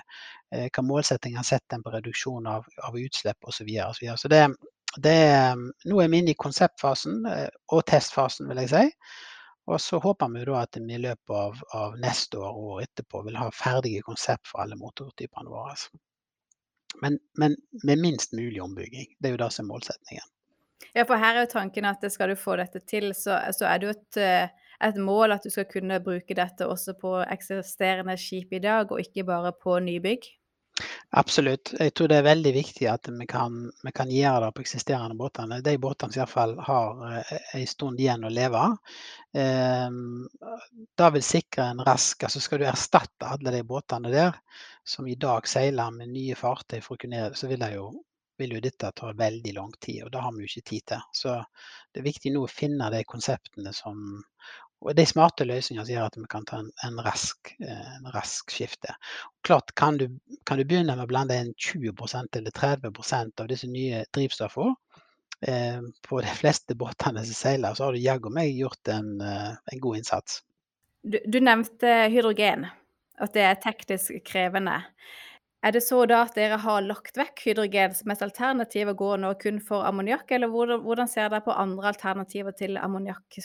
eh 0.56 0.68
hva 0.74 0.86
målsettinger 0.86 1.46
setter 1.46 1.78
en 1.78 1.86
på 1.86 1.94
reduksjon 1.94 2.50
av, 2.50 2.66
av 2.88 2.98
utslipp 2.98 3.38
osv. 3.44 3.62
Så, 3.62 3.86
og 3.86 3.94
så, 3.94 4.04
videre. 4.04 4.18
så 4.24 4.32
det, 4.32 4.44
det, 4.96 5.54
nå 5.86 6.00
er 6.02 6.08
vi 6.10 6.18
inne 6.18 6.32
i 6.34 6.38
konseptfasen 6.38 7.26
eh, 7.30 7.48
og 7.70 7.84
testfasen, 7.86 8.48
vil 8.50 8.62
jeg 8.64 8.72
si. 8.72 8.86
Og 9.70 9.78
så 9.80 10.00
håper 10.02 10.32
vi 10.34 10.44
da 10.48 10.62
at 10.64 10.78
vi 10.80 10.96
i 10.96 11.02
løpet 11.02 11.34
av, 11.36 11.60
av 11.78 11.98
neste 12.02 12.40
år 12.40 12.50
og 12.50 12.70
året 12.74 12.90
etterpå 12.90 13.22
vil 13.28 13.38
ha 13.38 13.50
ferdige 13.54 14.02
konsept 14.02 14.50
for 14.50 14.64
alle 14.64 14.78
motortypene 14.80 15.52
våre. 15.52 15.76
Men, 17.02 17.20
men, 17.38 17.54
med 17.86 18.02
minst 18.02 18.32
mulig 18.34 18.58
ombygging. 18.62 19.12
Det 19.18 19.30
er 19.30 19.36
jo 19.36 19.42
det 19.44 19.50
som 19.54 19.68
er 19.68 19.70
målsetningen. 19.74 20.26
Ja, 20.96 21.04
for 21.04 21.20
her 21.20 21.36
er 21.36 21.44
jo 21.44 21.52
tanken 21.52 21.86
at 21.86 22.02
skal 22.10 22.32
du 22.32 22.40
få 22.40 22.56
dette 22.58 22.80
til, 22.82 23.12
så, 23.14 23.36
så 23.54 23.68
er 23.68 23.78
det 23.78 23.86
jo 23.86 23.94
et, 23.94 24.18
eh, 24.18 24.72
et, 24.88 24.98
mål 24.98 25.36
at 25.36 25.46
du 25.46 25.52
skal 25.54 25.68
kunne 25.70 26.00
bruke 26.02 26.34
dette 26.34 26.66
også 26.66 26.96
på 26.98 27.14
eksisterende 27.30 28.16
skip 28.18 28.56
i 28.56 28.62
dag, 28.64 28.90
og 28.90 29.04
ikke 29.04 29.28
bare 29.28 29.52
på 29.54 29.78
nybygg? 29.86 30.26
Absolutt. 31.18 31.72
Jeg 31.78 31.94
tror 31.94 32.10
det 32.10 32.18
er 32.20 32.26
veldig 32.26 32.52
viktig 32.54 32.86
at 32.90 33.08
vi 33.12 33.26
kan, 33.30 33.62
vi 33.84 33.92
kan 33.94 34.10
gjøre 34.12 34.46
det 34.46 34.50
på 34.56 34.64
eksisterende 34.64 35.16
båter. 35.18 35.50
De 35.64 35.76
båtene 35.82 36.14
som 36.14 36.22
iallfall 36.22 36.54
har 36.66 37.02
eh, 37.18 37.32
en 37.60 37.66
stund 37.70 38.00
igjen 38.00 38.26
å 38.26 38.32
leve. 38.32 38.60
av. 38.60 38.76
det 40.98 41.08
vil 41.14 41.22
sikre 41.22 41.68
en 41.70 41.82
rask 41.86 42.24
altså 42.26 42.40
Skal 42.42 42.58
du 42.58 42.64
erstatte 42.66 43.28
alle 43.30 43.52
de 43.54 43.60
båtene 43.62 44.10
der 44.10 44.38
som 44.84 45.06
i 45.06 45.14
dag 45.14 45.46
seiler 45.48 45.90
med 45.94 46.10
nye 46.10 46.34
fartøy, 46.34 46.80
for 46.82 46.96
å 46.96 47.02
kunne, 47.04 47.28
så 47.38 47.50
vil, 47.50 47.62
jo, 47.74 47.90
vil 48.40 48.56
jo 48.56 48.62
dette 48.64 48.90
ta 48.96 49.12
veldig 49.16 49.54
lang 49.54 49.72
tid. 49.78 50.02
Og 50.04 50.10
det 50.12 50.24
har 50.24 50.34
vi 50.34 50.44
jo 50.44 50.50
ikke 50.50 50.70
tid 50.72 50.86
til. 50.92 51.04
Så 51.14 51.36
det 51.92 52.02
er 52.02 52.08
viktig 52.08 52.34
nå 52.34 52.44
å 52.46 52.50
finne 52.50 52.90
de 52.94 53.04
konseptene 53.06 53.74
som 53.76 54.22
og 54.80 54.96
er 54.96 55.08
smarte 55.08 55.44
løsninger 55.44 55.84
som 55.84 55.92
gjør 55.92 56.08
at 56.08 56.16
vi 56.16 56.26
kan 56.32 56.46
ta 56.48 56.60
en, 56.62 56.70
en, 56.86 57.00
rask, 57.04 57.52
eh, 57.60 57.88
en 57.98 58.08
rask, 58.14 58.52
skifte. 58.52 58.94
Klart, 59.46 59.74
kan 59.76 59.98
du, 60.00 60.06
kan 60.48 60.60
du, 60.60 60.64
begynne 60.64 60.96
med 60.96 61.04
å 61.04 61.10
blande 61.10 61.36
inn 61.36 61.52
20% 61.60 62.40
eller 62.40 62.54
30% 62.56 63.44
av 63.44 63.50
disse 63.50 63.68
nye 63.68 64.04
drivstoffene 64.16 64.72
eh, 65.46 65.82
på 66.08 66.20
de 66.24 66.36
fleste 66.38 66.76
båtene 66.80 67.24
som 67.28 67.36
seiler, 67.36 67.76
så 67.76 67.88
har 67.88 67.96
du 67.96 68.00
jaggu 68.00 68.32
meg 68.32 68.56
gjort 68.56 68.92
en, 68.92 69.18
eh, 69.24 69.50
en 69.72 69.84
god 69.84 70.00
innsats. 70.00 70.40
Du, 71.02 71.18
du, 71.24 71.40
nevnte 71.44 71.92
hydrogen, 72.12 72.66
at 73.20 73.36
det 73.36 73.44
er 73.44 73.60
teknisk 73.60 74.16
krevende. 74.24 74.80
Er 75.60 75.74
det 75.76 75.82
så 75.84 76.06
da 76.08 76.22
at 76.24 76.38
dere 76.38 76.56
har 76.62 76.84
lagt 76.86 77.18
vekk 77.20 77.42
hydrogen 77.44 77.92
som 77.96 78.12
et 78.14 78.22
alternativ 78.24 78.94
og 78.94 79.02
går 79.02 79.18
nå 79.20 79.34
kun 79.42 79.58
for 79.60 79.84
ammoniakk, 79.84 80.30
eller 80.32 80.48
hvordan, 80.48 80.80
hvordan 80.86 81.10
ser 81.10 81.28
dere 81.28 81.44
på 81.44 81.52
andre 81.52 81.92
alternativer 81.92 82.56
til 82.56 82.80
ammoniakk 82.80 83.40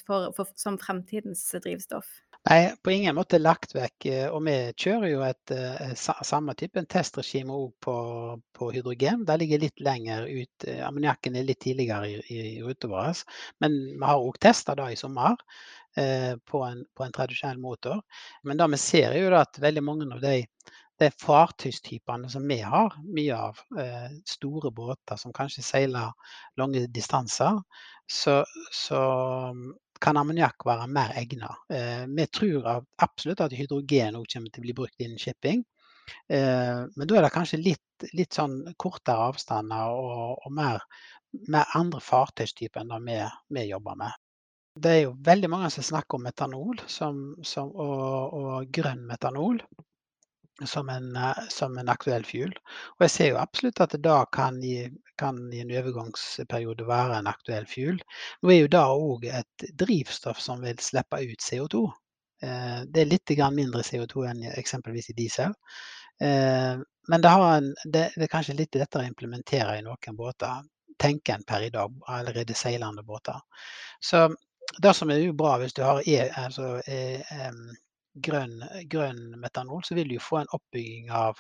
som 0.56 0.80
fremtidens 0.80 1.44
drivstoff? 1.60 2.08
Nei, 2.46 2.76
på 2.84 2.92
ingen 2.94 3.16
måte 3.18 3.40
lagt 3.42 3.72
vekk. 3.74 4.06
Eh, 4.06 4.26
og 4.30 4.44
vi 4.46 4.54
kjører 4.78 5.10
jo 5.10 5.22
et, 5.26 5.52
eh, 5.52 5.94
samme 5.98 6.54
type 6.54 6.78
testregime 6.78 6.92
testregime 6.94 7.56
på, 7.82 7.96
på, 8.54 8.68
hydrogen. 8.76 9.24
Det 9.26 9.40
ligger 9.42 9.64
litt 9.64 9.82
lenger 9.82 10.28
ut. 10.30 10.68
Eh, 10.68 10.84
ammoniakken 10.86 11.36
er 11.36 11.48
litt 11.48 11.64
tidligere 11.66 12.12
i, 12.12 12.20
i 12.30 12.62
ruta 12.62 12.92
vår. 12.92 13.24
Men 13.66 13.80
vi 13.96 14.06
har 14.06 14.22
òg 14.22 14.38
testa 14.46 14.78
det 14.78 14.92
i 14.94 15.00
sommer 15.00 15.42
på, 15.96 16.60
en, 16.60 16.82
på, 16.92 17.06
en, 17.06 17.14
tradisjonell 17.16 17.58
motor. 17.64 18.02
Men 18.44 18.60
det 18.60 18.68
vi 18.74 18.80
ser 18.84 19.14
er 19.16 19.22
jo 19.24 19.30
at 19.40 19.58
veldig 19.64 19.84
mange 19.88 20.10
av 20.12 20.20
de 20.22 20.42
de 21.02 21.10
fartøystypene 21.12 22.30
som 22.32 22.46
vi 22.48 22.60
har, 22.64 22.96
mye 23.04 23.36
av, 23.36 23.60
eh, 23.80 24.12
store 24.28 24.72
båter 24.72 25.20
som 25.20 25.34
kanskje 25.36 25.64
seiler 25.66 26.14
lange 26.60 26.86
distanser, 26.88 27.60
så, 28.08 28.44
så 28.72 29.02
kan 30.02 30.20
ammoniakk 30.20 30.66
være 30.68 30.88
mer 30.92 31.16
egnet. 31.20 31.64
Eh, 31.72 32.06
vi 32.08 32.28
tror 32.28 32.70
absolutt 33.04 33.44
at 33.44 33.56
hydrogen 33.56 34.20
også 34.20 34.38
kommer 34.38 34.54
til 34.54 34.64
å 34.64 34.68
bli 34.68 34.78
brukt 34.78 35.02
innen 35.02 35.20
shipping. 35.20 35.64
Eh, 36.30 36.82
men 36.96 37.08
da 37.08 37.18
er 37.18 37.26
det 37.26 37.34
kanskje 37.34 37.62
litt, 37.62 38.08
litt 38.14 38.36
sånn 38.36 38.60
kortere 38.82 39.32
avstander 39.32 39.96
og, 39.96 40.46
og 40.46 40.54
mer, 40.54 40.84
mer, 41.50 41.66
andre 41.78 42.02
fartøystyper 42.04 42.84
enn 42.84 42.94
det 42.94 43.02
vi, 43.08 43.18
vi, 43.58 43.66
jobber 43.72 44.00
med. 44.00 44.22
Det 44.76 44.92
er 44.92 45.02
jo 45.06 45.16
veldig 45.26 45.50
mange 45.52 45.72
som 45.72 45.88
snakker 45.88 46.20
om 46.20 46.26
metanol 46.28 46.80
som, 46.92 47.20
som, 47.48 47.72
og, 47.72 48.36
og 48.36 48.72
grønn 48.76 49.06
metanol 49.08 49.62
som 50.64 50.90
en, 50.90 51.16
eh, 51.16 51.34
som 51.50 51.78
en 51.78 51.90
aktuell 51.90 52.26
fuel. 52.26 52.54
Og 52.96 53.06
jeg 53.06 53.14
ser 53.14 53.30
jo 53.32 53.42
absolutt 53.42 53.82
at 53.84 53.96
det 53.96 54.04
da 54.06 54.22
kan 54.32 54.62
i, 54.64 54.88
kan 55.20 55.40
i 55.54 55.62
en 55.64 55.74
overgangsperiode 55.76 56.88
være 56.88 57.20
en 57.20 57.28
aktuell 57.32 57.68
fuel. 57.68 58.00
Nå 58.42 58.54
er 58.54 58.62
jo 58.62 58.72
da 58.72 58.86
òg 58.94 59.28
et 59.28 59.68
drivstoff 59.84 60.40
som 60.42 60.64
vil 60.64 60.80
slippe 60.80 61.22
ut 61.26 61.44
CO2. 61.44 61.84
Eh, 62.44 62.80
det 62.88 63.04
er 63.04 63.12
litt 63.12 63.36
mindre 63.52 63.84
CO2 63.84 64.30
enn 64.30 64.44
eksempelvis 64.56 65.10
i 65.10 65.18
diesel. 65.20 65.54
Eh, 66.22 66.76
men 67.08 67.22
det, 67.22 67.30
en, 67.30 67.76
det, 67.84 68.12
det, 68.16 68.24
er 68.24 68.32
kanskje 68.32 68.56
litt 68.56 68.76
lettere 68.76 69.04
å 69.04 69.12
implementere 69.12 69.78
i 69.78 69.84
noen 69.84 70.16
båter. 70.16 70.64
Tenker 70.98 71.36
en 71.36 71.44
per 71.44 71.62
i 71.62 71.70
dag, 71.70 71.92
allerede 72.08 72.56
seilende 72.56 73.04
båter. 73.04 73.42
Så 74.00 74.30
det 74.82 74.94
som 74.96 75.12
er 75.12 75.20
jo 75.20 75.36
bra 75.38 75.58
hvis 75.60 75.76
du 75.76 75.84
har 75.84 76.02
e, 76.08 76.30
altså, 76.40 76.80
e, 76.88 77.22
grønn, 78.16 78.64
grønn, 78.92 79.36
metanol, 79.40 79.84
så 79.84 79.96
vil 79.98 80.10
du 80.14 80.20
få 80.24 80.40
en 80.40 80.52
oppbygging 80.56 81.10
av, 81.14 81.40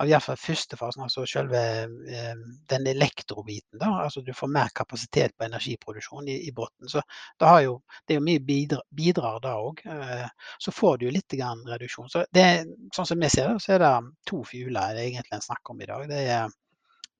av 0.00 0.10
iallfall 0.10 0.38
førstefasen, 0.40 1.04
altså 1.06 1.26
selve 1.30 1.60
eh, 1.86 2.32
den 2.72 2.88
elektrobiten. 2.90 3.78
Da. 3.80 3.92
Altså 4.02 4.22
du 4.26 4.32
får 4.34 4.50
mer 4.52 4.72
kapasitet 4.74 5.36
på 5.36 5.46
energiproduksjon 5.46 6.28
i, 6.32 6.38
i 6.48 6.52
bunnen. 6.56 6.90
Så 6.90 7.02
det, 7.38 7.52
jo, 7.66 7.78
det 8.06 8.16
er 8.16 8.20
jo 8.20 8.26
mye 8.26 8.44
bidrar, 8.46 8.84
bidrar 9.00 9.40
da 9.44 9.56
òg. 9.62 9.82
Eh, 9.86 10.52
så 10.62 10.74
får 10.74 10.98
du 10.98 11.08
jo 11.08 11.14
litt 11.14 11.36
reduksjon. 11.36 12.10
Så 12.10 12.26
det, 12.34 12.46
sånn 12.94 13.08
som 13.08 13.22
vi 13.22 13.30
ser 13.30 13.52
det, 13.52 13.62
så 13.62 13.76
er 13.76 13.84
det 13.84 13.94
to 14.28 14.42
fugler 14.46 14.96
det 14.96 15.02
er 15.02 15.10
egentlig 15.10 15.36
en 15.36 15.44
snakk 15.44 15.70
om 15.70 15.80
i 15.80 15.88
dag. 15.88 16.08
Det 16.10 16.22
er, 16.30 16.56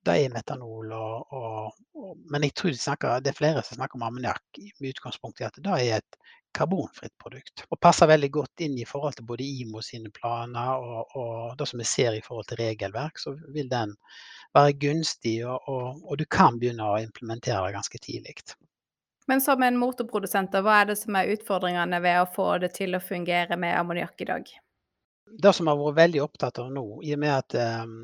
det 0.06 0.16
er 0.22 0.32
metanol 0.34 0.92
og, 0.96 1.34
og, 1.34 1.76
og, 1.98 2.14
Men 2.30 2.46
jeg 2.46 2.54
tror 2.56 2.72
de 2.72 2.80
snakker, 2.80 3.20
det 3.24 3.32
er 3.32 3.38
flere 3.38 3.62
som 3.66 3.78
snakker 3.78 3.98
om 3.98 4.06
ammoniakk 4.06 4.60
med 4.80 4.92
utgangspunkt 4.92 5.42
i 5.42 5.46
at 5.48 5.58
det 5.62 5.74
er 5.74 5.98
et 5.98 6.18
karbonfritt 6.56 7.12
produkt. 7.20 7.66
Og 7.70 7.80
passer 7.82 8.08
veldig 8.08 8.30
godt 8.32 8.64
inn 8.64 8.78
i 8.80 8.86
forhold 8.88 9.18
til 9.18 9.26
både 9.28 9.44
IMO 9.44 9.82
sine 9.84 10.12
planer 10.14 10.80
og, 10.80 11.16
og 11.18 11.58
det 11.58 11.68
som 11.68 11.82
vi 11.82 11.88
ser 11.88 12.16
i 12.16 12.22
forhold 12.24 12.48
til 12.48 12.62
regelverk, 12.62 13.20
så 13.20 13.34
vil 13.54 13.68
den 13.72 13.92
være 14.56 14.76
gunstig, 14.80 15.40
og, 15.46 16.14
du 16.16 16.24
kan 16.24 16.56
begynne 16.60 16.86
å 16.86 17.00
implementere 17.02 17.66
det 17.66 17.76
ganske 17.76 18.00
tidlig. 18.00 18.38
Men 19.26 19.42
som 19.42 19.62
en 19.62 19.78
motorprodusent, 19.80 20.54
hva 20.62 20.80
er 20.80 20.92
det 20.92 20.98
som 21.00 21.18
er 21.18 21.32
utfordringene 21.34 22.00
ved 22.02 22.20
å 22.22 22.30
få 22.30 22.52
det 22.62 22.72
til 22.78 22.94
å 22.96 23.02
fungere 23.02 23.58
med 23.58 23.74
ammoniakk 23.76 24.22
i 24.22 24.28
dag? 24.30 24.52
Det 25.26 25.52
som 25.52 25.66
har 25.66 25.78
vært 25.80 25.98
veldig 25.98 26.22
opptatt 26.22 26.60
av 26.62 26.70
nå, 26.72 26.84
i 27.02 27.12
og 27.16 27.20
med 27.20 27.34
at 27.34 27.56
um, 27.82 27.96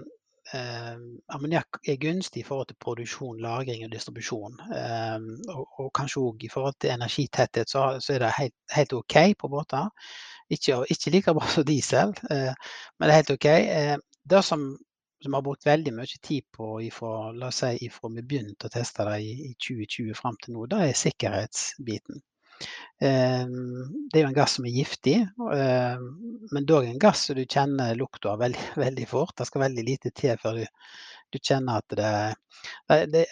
eh, 0.57 0.97
ammoniakk 1.35 1.81
er 1.89 1.99
gunstig 2.03 2.43
i 2.43 2.47
forhold 2.47 2.69
til 2.71 2.79
produksjon, 2.85 3.41
lagring 3.43 3.85
og 3.87 3.93
distribusjon. 3.93 4.61
Eh, 4.77 5.27
og, 5.55 5.65
og, 5.81 5.91
kanskje 5.99 6.23
òg 6.29 6.47
i 6.47 6.53
forhold 6.53 6.79
til 6.81 6.95
energitetthet, 6.95 7.71
så, 7.71 7.85
så 8.01 8.17
er 8.17 8.25
det 8.25 8.33
helt, 8.39 8.57
helt, 8.77 8.97
OK 8.99 9.19
på 9.39 9.53
båter. 9.53 10.09
Ikke, 10.53 10.83
ikke 10.93 11.13
like 11.15 11.35
bra 11.39 11.51
som 11.51 11.67
diesel, 11.69 12.17
eh, 12.31 12.73
men 12.99 13.09
det 13.09 13.13
er 13.13 13.21
helt 13.21 13.37
OK. 13.37 13.49
Eh, 13.53 13.95
det 14.33 14.43
som, 14.47 14.67
som 15.23 15.39
har 15.39 15.47
brukt 15.47 15.67
veldig 15.67 15.95
mye 15.97 16.21
tid 16.23 16.49
på 16.55 16.75
ifra, 16.89 17.31
la 17.37 17.49
oss 17.53 17.63
si, 17.63 17.73
ifra 17.87 18.11
vi 18.17 18.27
begynte 18.27 18.69
å 18.69 18.75
teste 18.75 19.07
det 19.09 19.21
i, 19.23 19.33
i 19.51 19.55
2020 19.57 20.19
fram 20.19 20.39
til 20.43 20.59
nå, 20.59 20.69
det 20.71 20.85
er 20.89 21.01
sikkerhetsbiten. 21.07 22.23
Ehm, 23.03 24.09
det 24.13 24.21
er 24.21 24.27
jo 24.27 24.29
en 24.31 24.37
gass 24.37 24.59
som 24.59 24.67
er 24.69 24.77
giftig, 24.77 25.17
ehm, 25.55 26.05
men 26.53 26.67
dog 26.69 26.87
en 26.87 27.01
gass 27.03 27.25
som 27.27 27.39
du 27.39 27.43
kjenner 27.43 27.97
lukta 27.99 28.35
av 28.35 28.43
veldig, 28.45 28.67
veldig 28.85 29.09
fort. 29.11 29.35
Det 29.39 29.49
skal 29.49 29.65
veldig 29.67 29.85
lite 29.89 30.13
til 30.15 30.39
før 30.43 30.61
du, 30.61 30.85
du 31.35 31.41
kjenner 31.41 31.81
at 31.81 31.97
det, 31.99 32.13
det, 33.11 33.25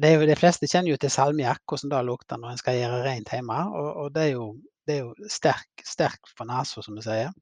det 0.00 0.14
De 0.30 0.38
fleste 0.38 0.70
kjenner 0.70 0.94
jo 0.94 1.02
til 1.02 1.12
salmiakk, 1.12 1.64
hvordan 1.68 1.92
det 1.92 2.02
lukter 2.08 2.40
når 2.40 2.54
en 2.54 2.62
skal 2.62 2.80
gjøre 2.80 3.04
rent 3.04 3.34
hjemme. 3.34 3.60
Og, 3.74 3.90
og 4.04 4.14
det 4.16 4.28
er 4.28 4.32
jo, 4.38 4.48
det 4.88 4.96
er 4.96 5.04
jo 5.04 5.30
sterk, 5.36 5.84
sterk 5.84 6.34
på 6.38 6.48
nesa, 6.48 6.84
som 6.84 6.96
vi 6.96 7.04
sier. 7.04 7.32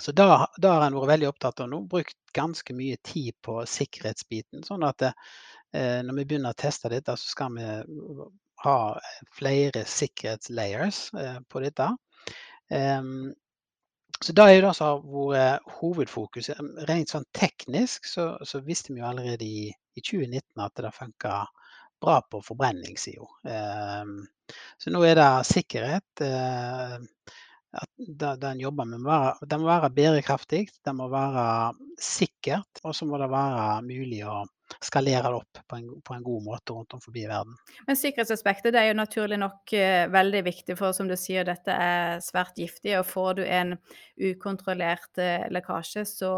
Så 0.00 0.12
da 0.14 0.28
har 0.46 0.84
en 0.86 0.94
vært 0.96 1.10
veldig 1.10 1.28
opptatt 1.28 1.60
av 1.60 1.68
nå, 1.68 1.82
brukt 1.90 2.16
ganske 2.34 2.74
mye 2.74 2.96
tid 3.04 3.34
på 3.44 3.58
sikkerhetsbiten. 3.68 4.62
Sånn 4.64 4.86
at 4.86 5.02
det, 5.02 5.10
eh, 5.76 6.00
når 6.06 6.22
vi 6.22 6.24
begynner 6.30 6.54
å 6.54 6.58
teste 6.62 6.90
dette, 6.92 7.16
så 7.18 7.34
skal 7.34 7.52
vi 7.58 7.66
ha 8.64 8.78
flere 9.36 9.84
sikkerhetslayers 9.88 11.04
eh, 11.18 11.38
på 11.48 11.64
dette. 11.64 11.92
Så 14.22 14.32
det 14.32 14.44
er 14.44 14.52
jo 14.54 14.62
det 14.64 14.72
som 14.78 14.86
har 14.86 15.00
vært 15.02 15.72
hovedfokuset. 15.80 16.60
Rent 16.88 17.10
sånn 17.10 17.26
teknisk 17.34 18.06
så, 18.06 18.28
så, 18.46 18.60
visste 18.64 18.94
vi 18.94 19.02
jo 19.02 19.08
allerede 19.08 19.44
i, 19.44 19.66
i 19.68 20.00
2019 20.00 20.62
at 20.62 20.78
det 20.78 20.92
funka 20.94 21.40
bra 22.02 22.20
på 22.30 22.42
forbrenningssida. 22.46 23.26
Um, 24.02 24.20
så 24.78 24.92
nå 24.94 25.02
er 25.06 25.18
det 25.18 25.30
sikkerhet. 25.50 26.22
Uh, 26.22 27.02
at 27.72 27.90
det 27.98 28.52
jobber 28.60 28.88
med, 28.90 29.02
være, 29.06 29.46
det 29.48 29.58
må 29.58 29.70
være 29.70 29.92
bærekraftig, 29.96 30.66
det 30.84 30.92
må 30.94 31.06
være 31.10 31.46
sikkert, 31.96 32.82
og 32.84 32.94
så 32.94 33.08
må 33.08 33.16
det 33.22 33.30
være 33.32 33.68
mulig 33.86 34.20
å 34.28 34.42
skalere 34.80 35.28
det 35.28 35.38
opp 35.40 35.60
på 35.68 35.78
en, 35.78 35.88
på 36.04 36.14
en, 36.14 36.22
god 36.22 36.44
måte 36.46 36.76
rundt 36.76 36.94
om 36.96 37.02
forbi 37.02 37.24
verden. 37.28 37.56
Men 37.88 37.98
sikkerhetsaspektet 37.98 38.76
er 38.78 38.88
jo 38.90 38.98
naturlig 38.98 39.38
nok 39.42 39.74
uh, 39.76 40.06
veldig 40.12 40.42
viktig, 40.48 40.76
for 40.78 40.96
som 40.96 41.10
du 41.10 41.16
sier, 41.18 41.46
dette 41.48 41.74
er 41.74 42.22
svært 42.24 42.58
giftig. 42.60 42.94
Og 43.00 43.08
får 43.08 43.40
du 43.40 43.44
en 43.44 43.76
ukontrollert 44.32 45.20
uh, 45.20 45.48
lekkasje, 45.52 46.06
så, 46.08 46.32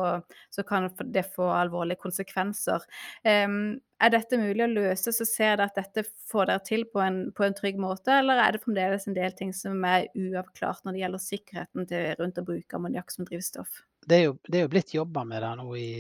så, 0.51 0.67
kan 0.67 0.89
det 1.15 1.27
få 1.35 1.49
alvorlige 1.53 2.03
konsekvenser. 2.03 2.87
Um, 3.23 3.77
er 4.03 4.11
dette 4.13 4.39
mulig 4.41 4.65
å 4.65 4.71
løse, 4.71 5.13
så 5.15 5.25
ser 5.29 5.57
dere 5.57 5.71
at 5.71 5.79
dette 5.79 6.05
får 6.31 6.51
dere 6.51 6.65
til 6.67 6.85
på 6.91 7.01
en, 7.05 7.21
på 7.37 7.47
en, 7.47 7.55
trygg 7.57 7.79
måte, 7.81 8.13
eller 8.13 8.43
er 8.43 8.57
det 8.57 8.65
fremdeles 8.65 9.07
en 9.09 9.17
del 9.17 9.37
ting 9.39 9.55
som 9.57 9.79
er 9.89 10.09
uavklart 10.19 10.85
når 10.85 10.97
det 10.97 11.05
gjelder 11.05 11.23
sikkerheten 11.29 11.91
til, 11.91 12.09
rundt 12.19 12.41
å 12.41 12.47
bruke 12.47 12.79
ammoniakk 12.79 13.15
som 13.15 13.29
drivstoff? 13.29 13.85
Det, 14.09 14.17
er 14.17 14.23
jo, 14.27 14.35
det 14.49 14.59
er 14.59 14.65
jo 14.65 14.71
blitt 14.73 14.95
jobba 14.95 15.25
med 15.29 15.43
det 15.43 15.51
nå 15.59 15.77
i 15.79 15.93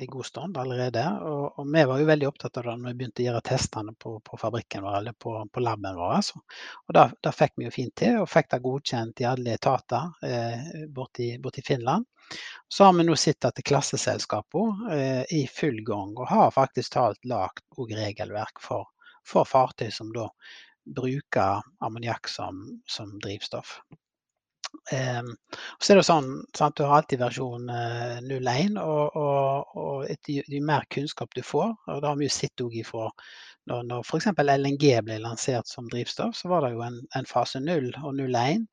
i 0.00 0.06
god 0.06 0.26
stund 0.26 0.56
allerede. 0.56 1.02
Og, 1.20 1.58
og, 1.58 1.66
vi 1.72 1.84
var 1.84 2.00
jo 2.00 2.08
veldig 2.08 2.28
opptatt 2.28 2.60
av 2.60 2.68
det 2.68 2.76
når 2.78 2.92
vi 2.92 2.98
begynte 3.00 3.22
å 3.22 3.26
gjøre 3.26 3.42
testene 3.50 3.94
på, 3.98 4.14
på 4.24 4.38
fabrikken 4.40 4.84
vår, 4.86 4.96
eller 5.00 5.16
på, 5.18 5.34
på 5.52 5.64
laben 5.64 5.98
vår. 5.98 6.14
Altså. 6.20 6.40
Og 6.88 6.96
da, 6.96 7.34
fikk 7.36 7.56
vi 7.56 7.66
jo 7.68 7.74
fint 7.74 7.94
til, 8.02 8.20
og 8.22 8.30
fikk 8.30 8.50
det 8.54 8.62
godkjent 8.64 9.22
i 9.24 9.28
alle 9.30 9.56
etater 9.58 10.26
eh, 10.26 10.86
borti, 10.94 11.32
borti 11.42 11.64
Finland. 11.66 12.08
Så 12.68 12.86
har 12.86 12.94
vi 12.96 13.06
nå 13.06 13.16
sett 13.18 13.44
at 13.48 13.60
klasseselskapene 13.66 14.96
eh, 14.96 15.22
i 15.40 15.44
full 15.50 15.82
gang 15.86 16.14
og 16.16 16.28
har 16.30 16.54
faktisk 16.54 16.94
talt 16.96 17.24
lagd 17.28 17.64
regelverk 17.90 18.60
for, 18.62 18.90
for 19.26 19.48
fartøy 19.48 19.90
som 19.94 20.12
da 20.14 20.28
bruker 20.90 21.64
ammoniakk 21.84 22.28
som, 22.28 22.62
som 22.88 23.18
drivstoff. 23.22 23.80
Um, 24.90 25.34
så 25.78 25.92
er 25.92 26.00
det 26.00 26.06
sånn 26.08 26.30
sant, 26.56 26.74
Du 26.74 26.82
har 26.82 26.96
alltid 26.96 27.20
versjon 27.22 27.68
uh, 27.70 28.16
eh, 28.16 28.24
01, 28.26 28.78
og, 28.82 29.16
og, 29.20 29.76
og 29.78 30.08
etter 30.10 30.40
jo 30.42 30.62
mer 30.66 30.86
kunnskap 30.90 31.30
du 31.36 31.44
får 31.46 31.76
og 31.86 32.00
Det 32.02 32.08
har 32.08 32.18
vi 32.18 32.26
jo 32.26 32.34
sett 32.34 32.64
òg 32.64 32.74
ifra 32.80 33.06
når, 33.70 33.84
når 33.86 34.02
f.eks. 34.02 34.26
LNG 34.40 34.86
ble 35.06 35.20
lansert 35.22 35.68
som 35.70 35.86
drivstoff, 35.92 36.34
så 36.34 36.50
var 36.50 36.64
det 36.64 36.72
jo 36.74 36.82
en, 36.82 36.98
en 37.14 37.28
fase 37.28 37.60
0 37.62 37.92
og 38.00 38.18
01. 38.18 38.66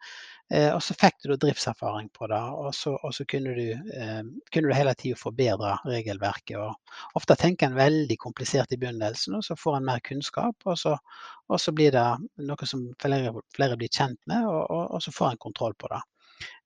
Eh, 0.49 0.69
og 0.71 0.79
så 0.83 0.95
fikk 0.95 1.25
du 1.27 1.33
driftserfaring 1.35 2.07
på 2.15 2.27
det, 2.31 2.39
og 2.39 2.69
så, 2.75 2.93
og 3.03 3.11
så 3.15 3.25
kunne, 3.27 3.51
du, 3.57 3.71
eh, 3.73 4.21
kunne, 4.53 4.69
du, 4.69 4.75
hele 4.75 4.93
tida 4.95 5.19
forbedre 5.19 5.73
regelverket. 5.83 6.55
Og 6.61 7.19
ofte 7.19 7.35
tenker 7.39 7.67
en 7.67 7.75
veldig 7.75 8.17
komplisert 8.21 8.71
i 8.71 8.79
begynnelsen, 8.79 9.35
og 9.35 9.43
så 9.43 9.57
får 9.59 9.79
en 9.79 9.89
mer 9.89 9.99
kunnskap. 10.07 10.63
Og 10.65 10.79
så, 10.79 10.95
og 11.51 11.59
så 11.61 11.75
blir 11.75 11.91
det 11.95 12.05
noe 12.47 12.69
som 12.69 12.87
flere, 13.01 13.35
flere 13.55 13.79
blir 13.79 13.91
kjent 13.91 14.21
med, 14.31 14.47
og, 14.47 14.63
og, 14.85 15.01
så 15.03 15.11
får 15.15 15.33
en 15.33 15.43
kontroll 15.49 15.75
på 15.75 15.91
det. 15.91 16.01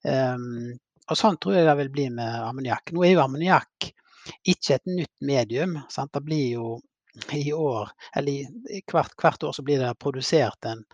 Um, 0.06 0.78
og 1.10 1.18
sånn 1.18 1.38
tror 1.42 1.58
jeg 1.58 1.66
det 1.66 1.76
vil 1.82 1.92
bli 1.94 2.08
med 2.14 2.38
ammoniakk. 2.46 2.94
Nå 2.94 3.04
er 3.06 3.16
jo 3.16 3.26
ammoniakk 3.26 3.90
ikke 4.52 4.78
et 4.78 4.88
nytt 4.90 5.14
medium. 5.26 5.80
Sant? 5.90 6.14
Det 6.14 6.22
blir 6.24 6.48
jo 6.60 6.78
i 7.34 7.50
år, 7.52 7.90
eller 8.16 8.46
hvert, 8.88 9.18
hvert, 9.20 9.44
år 9.44 9.58
så 9.58 9.66
blir 9.68 9.82
det 9.82 9.90
produsert 10.00 10.70
en, 10.70 10.86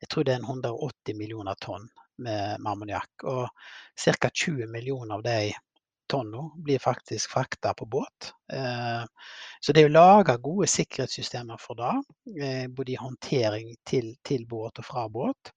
jeg 0.00 0.08
tror 0.08 0.24
det 0.24 0.32
er 0.32 0.38
en 0.40 0.46
180 0.48 1.18
millioner 1.18 1.58
tonn 1.60 1.84
med, 2.18 2.60
med 2.60 2.72
ammoniakk. 2.72 3.24
Og 3.24 3.48
ca. 3.96 4.30
20 4.30 4.66
millioner 4.72 5.16
av 5.16 5.24
de 5.26 5.52
tonna 6.06 6.44
blir 6.62 6.78
faktisk 6.78 7.30
frakta 7.30 7.74
på 7.74 7.86
båt. 7.86 8.32
Eh, 8.52 9.04
så 9.60 9.72
det 9.72 9.82
er 9.82 9.88
jo 9.88 9.96
laga 9.96 10.36
gode 10.42 10.68
sikkerhetssystemer 10.70 11.60
for 11.60 11.78
det, 11.80 11.94
eh, 12.42 12.66
både 12.68 12.94
i 12.94 13.00
håndtering 13.00 13.74
til, 13.86 14.14
til 14.24 14.46
båt 14.46 14.82
og 14.82 14.86
fra 14.86 15.08
båt. 15.08 15.52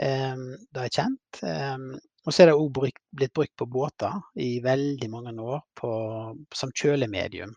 Um, 0.00 0.54
det 0.72 0.80
er 0.86 0.92
kjent. 0.94 1.40
Og 2.24 2.32
så 2.32 2.42
er 2.42 2.48
det 2.48 2.54
òg 2.56 2.70
blitt 2.72 3.32
brukt 3.36 3.52
på 3.60 3.66
båter 3.68 4.14
i 4.40 4.62
veldig 4.64 5.08
mange 5.12 5.32
år 5.40 5.60
på, 5.76 5.90
som 6.56 6.72
kjølemedium. 6.72 7.52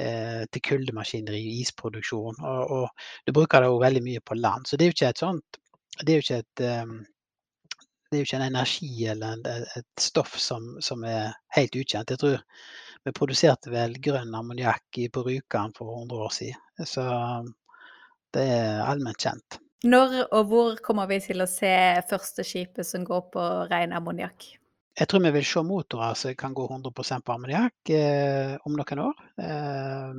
Eh, 0.00 0.42
til 0.50 0.62
kuldemaskineri, 0.68 1.42
isproduksjon. 1.60 2.40
Og, 2.40 2.72
og 2.76 3.26
du 3.26 3.32
bruker 3.36 3.62
det 3.62 3.70
òg 3.70 3.82
veldig 3.84 4.02
mye 4.04 4.22
på 4.24 4.36
land. 4.38 4.66
Så 4.66 4.76
det 4.76 4.86
er 4.86 4.90
jo 4.90 4.96
ikke 4.96 5.10
et 5.12 5.22
sånt 5.22 5.60
Det 6.00 6.10
er 6.10 6.16
jo 6.18 6.24
ikke 6.24 6.38
et 6.42 6.62
det 8.14 8.20
er 8.20 8.22
jo 8.22 8.28
ikke 8.28 8.38
en 8.38 8.46
energi 8.46 9.06
eller 9.10 9.34
en, 9.34 9.64
et 9.80 10.00
stoff 10.00 10.36
som, 10.38 10.76
som, 10.84 11.02
er 11.02 11.34
helt 11.56 11.74
ukjent. 11.74 12.12
Jeg 12.14 12.20
tror 12.20 12.36
vi 13.04 13.12
produserte 13.16 13.72
vel 13.72 13.96
grønn 14.00 14.34
ammoniakk 14.38 15.00
på 15.12 15.24
Rjukan 15.26 15.74
for 15.74 15.90
100 15.98 16.20
år 16.22 16.34
siden. 16.36 16.86
Så 16.86 17.02
det 18.34 18.44
er 18.54 18.84
allment 18.86 19.18
kjent. 19.18 19.58
Når 19.84 20.14
og 20.30 20.46
hvor 20.48 20.78
kommer 20.84 21.10
vi 21.10 21.18
til 21.26 21.42
å 21.42 21.50
se 21.50 21.74
første 22.08 22.46
skipet 22.46 22.86
som 22.86 23.02
går 23.04 23.26
på 23.34 23.48
ren 23.72 23.92
ammoniakk? 23.98 24.54
Jeg 24.94 25.08
tror 25.10 25.24
vi 25.24 25.30
vil 25.34 25.46
se 25.46 25.60
motorer 25.66 26.14
som 26.14 26.34
kan 26.38 26.52
gå 26.54 26.64
100 26.70 26.90
på 27.26 27.32
ammoniakk 27.34 27.90
eh, 27.90 28.52
om 28.62 28.76
noen 28.78 29.00
år. 29.02 29.22
Eh, 29.42 30.12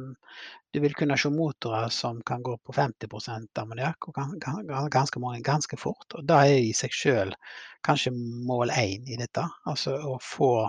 du 0.75 0.79
vil 0.84 0.96
kunne 1.00 1.15
se 1.17 1.29
motorer 1.32 1.88
som 1.96 2.20
kan 2.27 2.44
gå 2.44 2.58
på 2.58 2.74
50% 2.75 3.62
ammoniakk, 3.62 4.10
og 4.10 4.17
ganske 4.91 5.22
mange 5.24 5.39
ganske 5.39 5.79
fort. 5.79 6.17
Og 6.17 6.25
Det 6.27 6.36
er 6.36 6.58
i 6.60 6.74
seg 6.75 6.91
selv 6.91 7.38
kanskje 7.88 8.12
mål 8.50 8.74
én 8.75 9.08
i 9.08 9.15
dette. 9.15 9.46
Altså 9.63 9.96
å 9.96 10.17
få, 10.20 10.67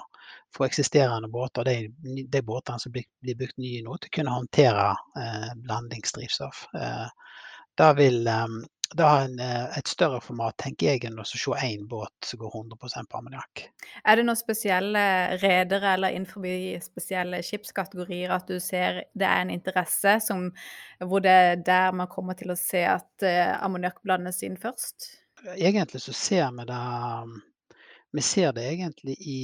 få 0.55 0.69
eksisterende 0.69 1.27
båter, 1.27 1.67
de, 1.67 2.23
de 2.31 2.43
båtene 2.47 2.79
som 2.79 2.95
blir, 2.95 3.09
blir 3.19 3.41
bygd 3.43 3.59
nye 3.59 3.83
nå, 3.83 3.99
til 3.99 4.13
å 4.13 4.17
kunne 4.21 4.39
håndtere 4.39 4.87
eh, 5.19 5.51
blandingsdrivstoff. 5.67 6.69
Eh, 6.79 7.09
det 7.77 7.93
vil, 7.99 8.23
det 8.95 9.03
har 9.03 9.25
en, 9.25 9.39
eh, 9.41 9.79
et 9.79 9.89
større 9.89 10.21
format, 10.21 10.57
tenker 10.63 10.93
jeg, 10.93 11.05
enn 11.09 11.19
å 11.19 11.25
se 11.27 11.39
én 11.65 11.87
båt 11.89 12.13
som 12.25 12.39
går 12.39 12.53
100 12.55 13.07
på 13.11 13.19
ammoniakk. 13.19 13.65
Er 14.05 14.17
det 14.17 14.27
noen 14.27 14.39
spesielle 14.39 15.03
redere 15.43 15.95
eller 15.97 16.15
innenfor 16.15 16.47
spesielle 16.85 17.43
skipskategorier 17.43 18.31
at 18.31 18.47
du 18.47 18.61
ser 18.61 19.05
det 19.15 19.27
er 19.27 19.43
en 19.43 19.51
interesse 19.51 20.21
som, 20.23 20.51
hvor 21.01 21.25
det 21.25 21.31
er 21.31 21.57
der 21.57 21.93
man 21.93 22.11
kommer 22.13 22.39
til 22.39 22.53
å 22.53 22.59
se 22.59 22.85
at 22.87 23.27
uh, 23.27 23.57
ammoniakk 23.65 24.03
blandes 24.05 24.43
inn 24.47 24.57
først? 24.61 25.11
Egentlig 25.57 26.03
så 26.03 26.15
ser 26.17 26.51
vi 26.57 26.67
det 26.69 26.81
vi 28.17 28.23
ser 28.23 28.53
det 28.57 28.65
egentlig 28.71 29.17
i, 29.29 29.41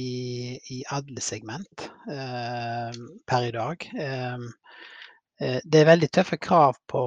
i 0.73 0.79
alle 0.89 1.21
segment 1.21 1.83
eh, 2.09 2.95
per 3.29 3.45
i 3.45 3.51
dag. 3.53 3.85
Eh, 3.93 5.59
det 5.61 5.81
er 5.81 5.89
veldig 5.91 6.09
tøffe 6.09 6.39
krav 6.41 6.79
på, 6.89 7.03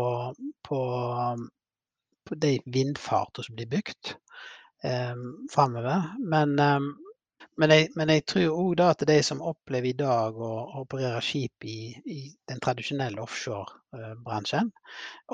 på 0.62 0.80
på 2.26 2.38
de 2.42 2.56
vindfarter 2.64 3.46
som 3.46 3.56
blir 3.58 3.70
bygd 3.70 4.12
eh, 4.84 5.16
framover. 5.52 6.12
Men, 6.18 6.58
eh, 6.58 6.80
men, 7.56 7.72
jeg, 7.72 7.88
men, 7.96 8.12
jeg, 8.12 8.26
tror 8.28 8.60
òg 8.60 8.82
at 8.84 9.06
de 9.08 9.16
som 9.24 9.42
opplever 9.44 9.90
i 9.90 9.98
dag 9.98 10.36
å 10.36 10.52
operere 10.82 11.22
skip 11.24 11.64
i, 11.64 11.78
i 12.12 12.20
den 12.50 12.60
tradisjonelle 12.60 13.22
offshorebransjen, 13.24 14.72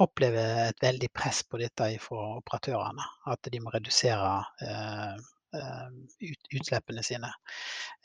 opplever 0.04 0.68
et 0.68 0.82
veldig 0.82 1.10
press 1.14 1.42
på 1.42 1.58
dette 1.62 1.92
fra 2.02 2.36
operatørene. 2.38 3.08
At 3.34 3.50
de 3.50 3.62
må 3.62 3.74
redusere 3.74 4.36
eh, 4.62 5.16
ut, 5.52 6.52
utslippene 6.54 7.02
sine. 7.04 7.32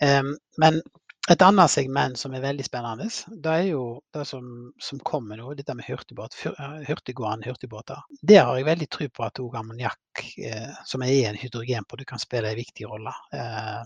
Um, 0.04 0.34
men 0.62 0.82
et 1.32 1.44
annet 1.44 1.72
segment 1.72 2.16
som 2.20 2.32
er 2.36 2.44
veldig 2.44 2.64
spennende, 2.64 3.10
det 3.44 3.52
er 3.52 3.66
jo 3.68 3.82
det 4.16 4.24
som, 4.30 4.46
som 4.80 5.00
kommer 5.04 5.40
nå, 5.40 5.50
dette 5.60 5.76
med 5.76 5.88
hurtigbåt, 5.90 6.38
eh, 6.48 6.78
hurtiggående 6.88 7.50
hurtigbåter. 7.50 8.04
Der 8.22 8.46
har 8.48 8.56
jeg 8.56 8.68
veldig 8.70 8.88
tro 8.96 9.08
på 9.12 9.26
at 9.26 9.42
òg 9.44 9.58
ammoniakk, 9.60 10.22
eh, 10.40 10.70
som 10.88 11.04
er 11.04 11.28
en 11.28 11.40
hydrogenprodukt, 11.40 12.08
kan 12.14 12.22
spille 12.24 12.54
en 12.54 12.60
viktig 12.60 12.88
rolle. 12.88 13.12
Eh, 13.36 13.82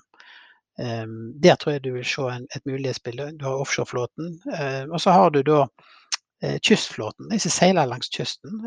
eh, 0.86 1.16
der 1.42 1.58
tror 1.58 1.76
jeg 1.76 1.84
du 1.88 1.96
vil 1.96 2.06
se 2.06 2.28
en, 2.30 2.46
et 2.54 2.70
mulighetsbilde. 2.70 3.32
Du 3.40 3.48
har 3.50 3.64
offshoreflåten. 3.64 4.36
Eh, 4.54 4.84
og 4.86 5.02
så 5.02 5.16
har 5.18 5.34
du 5.34 5.42
da 5.48 5.64
eh, 6.44 6.60
kystflåten, 6.62 7.32
de 7.32 7.40
som 7.42 7.56
seiler 7.56 7.90
langs 7.90 8.12
kysten. 8.14 8.62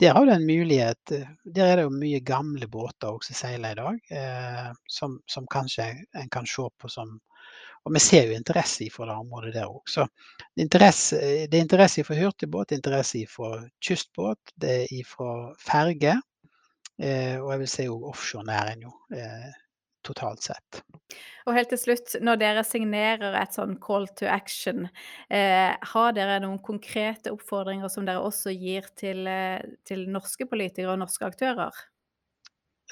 der 0.00 0.16
har 0.16 0.24
du 0.24 0.32
en 0.32 0.46
mulighet. 0.46 1.12
Der 1.44 1.66
er 1.66 1.76
det 1.76 1.84
jo 1.84 1.92
mye 1.92 2.20
gamle 2.24 2.66
båter 2.66 3.20
som 3.22 3.36
seiler 3.36 3.76
i 3.76 3.78
dag, 3.78 4.74
som, 4.88 5.20
som 5.28 5.46
kanskje 5.46 5.84
en 6.16 6.32
kan 6.32 6.48
se 6.48 6.64
på 6.80 6.88
som 6.88 7.20
og 7.82 7.94
vi 7.96 8.02
ser 8.02 8.28
jo 8.28 8.36
interesse 8.36 8.86
fra 8.94 9.08
det 9.08 9.16
området 9.18 9.54
der 9.56 9.70
òg. 9.70 9.82
Så 9.90 10.06
det 10.54 10.66
er, 10.66 11.56
interesse, 11.58 12.00
er 12.00 12.06
for 12.06 12.18
hurtigbåt, 12.18 12.72
er 12.72 12.78
interesse 12.78 13.24
fra 13.30 13.56
kystbåt, 13.82 14.54
det 14.54 14.84
er 14.84 15.08
fra 15.08 15.32
ferge. 15.58 16.20
Eh, 17.02 17.40
og 17.40 17.50
jeg 17.50 17.62
vil 17.62 17.72
si 17.72 17.88
òg 17.90 18.06
offshorenæring 18.12 18.84
eh, 19.16 19.50
totalt 20.06 20.44
sett. 20.44 20.82
Og 21.46 21.56
helt 21.56 21.72
til 21.72 21.80
slutt, 21.80 22.14
når 22.22 22.38
dere 22.38 22.64
signerer 22.66 23.34
et 23.40 23.56
sånn 23.56 23.74
call 23.82 24.06
to 24.18 24.28
action, 24.30 24.86
eh, 25.30 25.72
har 25.94 26.14
dere 26.14 26.38
noen 26.44 26.60
konkrete 26.62 27.32
oppfordringer 27.34 27.90
som 27.90 28.06
dere 28.06 28.22
også 28.22 28.54
gir 28.54 28.86
til, 28.98 29.26
eh, 29.26 29.62
til 29.88 30.06
norske 30.10 30.46
politikere 30.46 30.94
og 30.94 31.02
norske 31.02 31.26
aktører? 31.26 31.74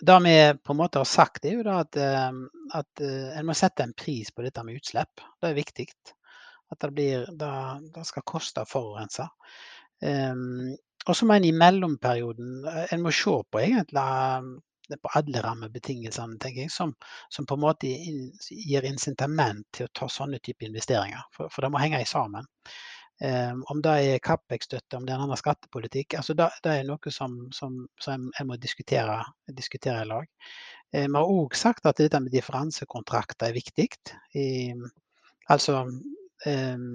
Det 0.01 0.17
vi 0.25 0.35
på 0.65 0.73
en 0.73 0.79
måte 0.81 1.01
har 1.01 1.09
sagt, 1.09 1.45
er 1.45 1.59
jo 1.59 1.67
da 1.67 1.81
at, 1.83 1.97
eh, 2.01 2.39
at 2.79 3.03
eh, 3.05 3.35
en 3.37 3.49
må 3.49 3.57
sette 3.59 3.85
en 3.85 3.97
pris 3.97 4.31
på 4.33 4.45
dette 4.47 4.65
med 4.65 4.81
utslipp. 4.81 5.25
Det 5.41 5.51
er 5.51 5.59
viktig. 5.59 5.87
At 6.71 6.81
det, 6.81 6.93
blir, 6.95 7.27
det, 7.37 7.53
det 7.95 8.07
skal 8.09 8.25
koste 8.27 8.63
å 8.63 8.69
forurense. 8.71 9.27
Um, 10.01 10.71
og 11.05 11.17
så 11.17 11.27
må 11.29 11.35
en 11.37 11.45
i 11.45 11.51
mellomperioden 11.53 12.63
En 12.65 13.03
må 13.05 13.11
se 13.13 13.35
på 13.53 13.61
egentlig 13.61 14.05
på 15.03 15.11
alle 15.19 15.43
rammebetingelsene, 15.45 16.39
tenker 16.43 16.65
jeg, 16.65 16.73
som, 16.75 16.95
som 17.31 17.47
på 17.47 17.55
en 17.55 17.63
måte 17.63 17.91
gir 17.91 18.87
incitament 18.89 19.69
til 19.77 19.87
å 19.87 19.93
ta 19.95 20.09
sånne 20.11 20.41
type 20.43 20.67
investeringer. 20.67 21.29
For, 21.37 21.53
for 21.53 21.63
det 21.63 21.71
må 21.71 21.83
henge 21.83 22.01
sammen. 22.11 22.49
Um, 23.21 23.65
om 23.69 23.83
det 23.85 23.93
er 24.01 24.23
CAPEX-støtte, 24.25 24.97
om 24.97 25.05
det 25.05 25.13
er 25.13 25.19
en 25.19 25.27
annen 25.27 25.37
skattepolitikk, 25.37 26.15
altså 26.17 26.33
det, 26.39 26.47
det 26.65 26.73
er 26.73 26.87
noe 26.89 27.13
som, 27.13 27.35
som, 27.53 27.75
som 28.01 28.31
jeg 28.33 28.49
må 28.49 28.57
diskutere, 28.57 29.19
diskutere 29.53 30.07
i 30.07 30.09
lag. 30.09 30.29
Eh, 30.95 31.05
vi 31.05 31.17
har 31.19 31.33
òg 31.35 31.57
sagt 31.59 31.85
at 31.87 32.01
dette 32.01 32.21
med 32.23 32.33
differansekontrakter 32.33 33.51
er 33.51 33.59
viktig. 33.59 33.89
I, 34.41 34.73
altså 35.53 35.83
um, 35.85 36.87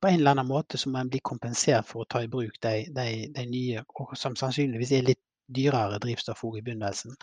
på 0.00 0.10
en 0.10 0.18
eller 0.18 0.34
annen 0.34 0.50
måte 0.50 0.78
så 0.78 0.92
må 0.92 1.00
en 1.00 1.10
bli 1.10 1.22
kompensert 1.24 1.88
for 1.88 2.04
å 2.04 2.10
ta 2.12 2.22
i 2.24 2.30
bruk 2.30 2.60
de, 2.60 2.76
de, 2.92 3.08
de 3.32 3.46
nye, 3.48 3.84
som 4.20 4.36
sannsynligvis 4.36 4.92
er 4.98 5.08
litt 5.08 5.22
dyrere 5.54 6.00
drivstoff 6.00 6.44
i 6.44 6.60
begynnelsen. 6.60 7.16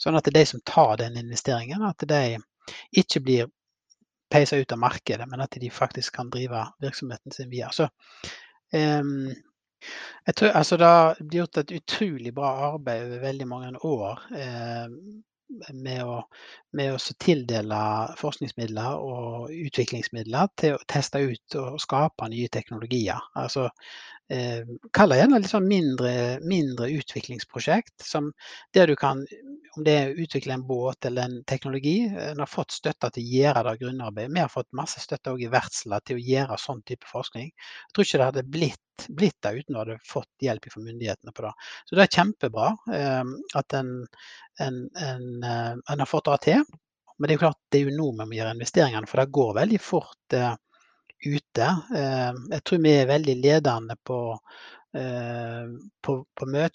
Sånn 0.00 0.16
at 0.16 0.28
de 0.32 0.44
som 0.48 0.60
tar 0.68 0.96
den 1.00 1.16
investeringen, 1.20 1.84
at 1.84 2.04
de 2.08 2.38
ikke 2.96 3.20
blir 3.24 3.52
peise 4.32 4.58
ut 4.60 4.74
av 4.74 4.80
markedet, 4.82 5.28
men 5.30 5.44
at 5.44 5.58
de 5.60 5.70
faktisk 5.72 6.16
kan 6.16 6.30
drive 6.32 6.66
virksomheten 6.82 7.34
sin 7.34 7.50
videre. 7.52 7.72
Så, 7.76 7.88
um, 8.72 9.32
jeg 10.26 10.34
tror, 10.38 10.54
altså, 10.58 10.78
det 10.78 10.86
har 10.86 11.20
gjort 11.34 11.60
et 11.62 11.74
utrolig 11.76 12.32
bra 12.34 12.52
arbeid 12.72 13.06
over 13.06 13.22
veldig 13.26 13.48
mange 13.50 13.84
år 13.86 14.24
eh, 14.38 14.86
med, 15.74 16.04
å, 16.06 16.20
med 16.78 16.94
å 16.94 17.16
tildele 17.20 17.80
forskningsmidler 18.20 19.02
og 19.02 19.50
utviklingsmidler 19.52 20.52
til 20.60 20.76
å 20.76 20.84
teste 20.88 21.20
ut 21.26 21.58
og 21.60 21.80
skape 21.82 22.30
nye 22.32 22.50
teknologier. 22.52 23.20
Altså, 23.38 23.68
eh, 24.30 24.68
kaller 24.94 25.22
gjerne 25.22 25.40
litt 25.42 25.52
sånn 25.52 25.68
mindre, 25.68 26.12
mindre 26.46 26.90
utviklingsprosjekt 26.98 28.04
som 28.06 28.30
der 28.74 28.90
du 28.90 28.96
kan 28.96 29.24
om 29.76 29.84
det 29.86 29.92
er 29.96 30.10
å 30.10 30.24
utvikle 30.24 30.52
en 30.56 30.64
båt 30.68 31.06
eller 31.08 31.28
en 31.28 31.36
teknologi. 31.48 32.04
En 32.04 32.42
har 32.42 32.50
fått 32.50 32.74
støtte 32.76 33.08
til 33.14 33.24
å 33.24 33.36
gjøre 33.38 33.62
det 33.68 33.74
grunnarbeidet. 33.80 34.34
Vi 34.34 34.42
har 34.42 34.52
fått 34.52 34.68
masse 34.76 35.00
støtte 35.00 35.32
i 35.40 35.48
Vertsla 35.52 36.00
til 36.04 36.18
å 36.18 36.24
gjøre 36.26 36.58
sånn 36.60 36.82
type 36.88 37.08
forskning. 37.08 37.48
Jeg 37.48 37.94
tror 37.94 38.08
ikke 38.08 38.20
det 38.20 38.28
hadde 38.28 38.44
blitt, 38.56 39.06
blitt 39.08 39.38
det 39.44 39.54
uten 39.62 39.78
å 39.78 39.86
ha 39.86 39.98
fått 40.08 40.44
hjelp 40.44 40.68
fra 40.74 40.84
myndighetene 40.84 41.32
på 41.32 41.46
det. 41.46 41.54
Så 41.88 41.96
det 41.96 42.04
er 42.04 42.16
kjempebra 42.18 42.68
eh, 42.98 43.34
at 43.62 43.78
en, 43.78 43.94
en, 44.60 44.80
en, 45.08 45.28
eh, 45.40 45.72
en, 45.72 46.04
har 46.04 46.10
fått 46.10 46.28
det 46.28 46.40
til. 46.50 46.66
Men 47.16 47.28
det 47.28 47.34
er 47.34 47.38
jo 47.38 47.44
klart 47.46 47.60
det 47.72 47.80
er 47.80 47.88
jo 47.88 47.96
nå 47.96 48.10
vi 48.18 48.28
må 48.28 48.36
gjøre 48.36 48.54
investeringene, 48.58 49.08
for 49.08 49.22
det 49.22 49.36
går 49.40 49.56
veldig 49.62 49.80
fort 49.80 50.36
eh, 50.36 50.52
ute. 51.26 51.68
Eh, 51.96 52.30
jeg 52.54 52.62
tror 52.66 52.84
vi 52.84 52.94
er 52.98 53.10
veldig 53.10 53.40
ledende 53.42 53.98
på 54.04 54.20
Eh, 54.94 55.68
på, 56.04 56.14
på 56.36 56.46
mye 56.52 56.66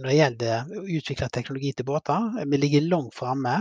når 0.00 0.06
det 0.06 0.14
gjelder 0.16 0.70
å 0.80 0.84
utvikle 0.96 1.26
teknologi 1.28 1.74
til 1.76 1.86
båter. 1.90 2.38
Vi 2.48 2.60
ligger 2.60 2.86
langt 2.88 3.12
framme. 3.18 3.58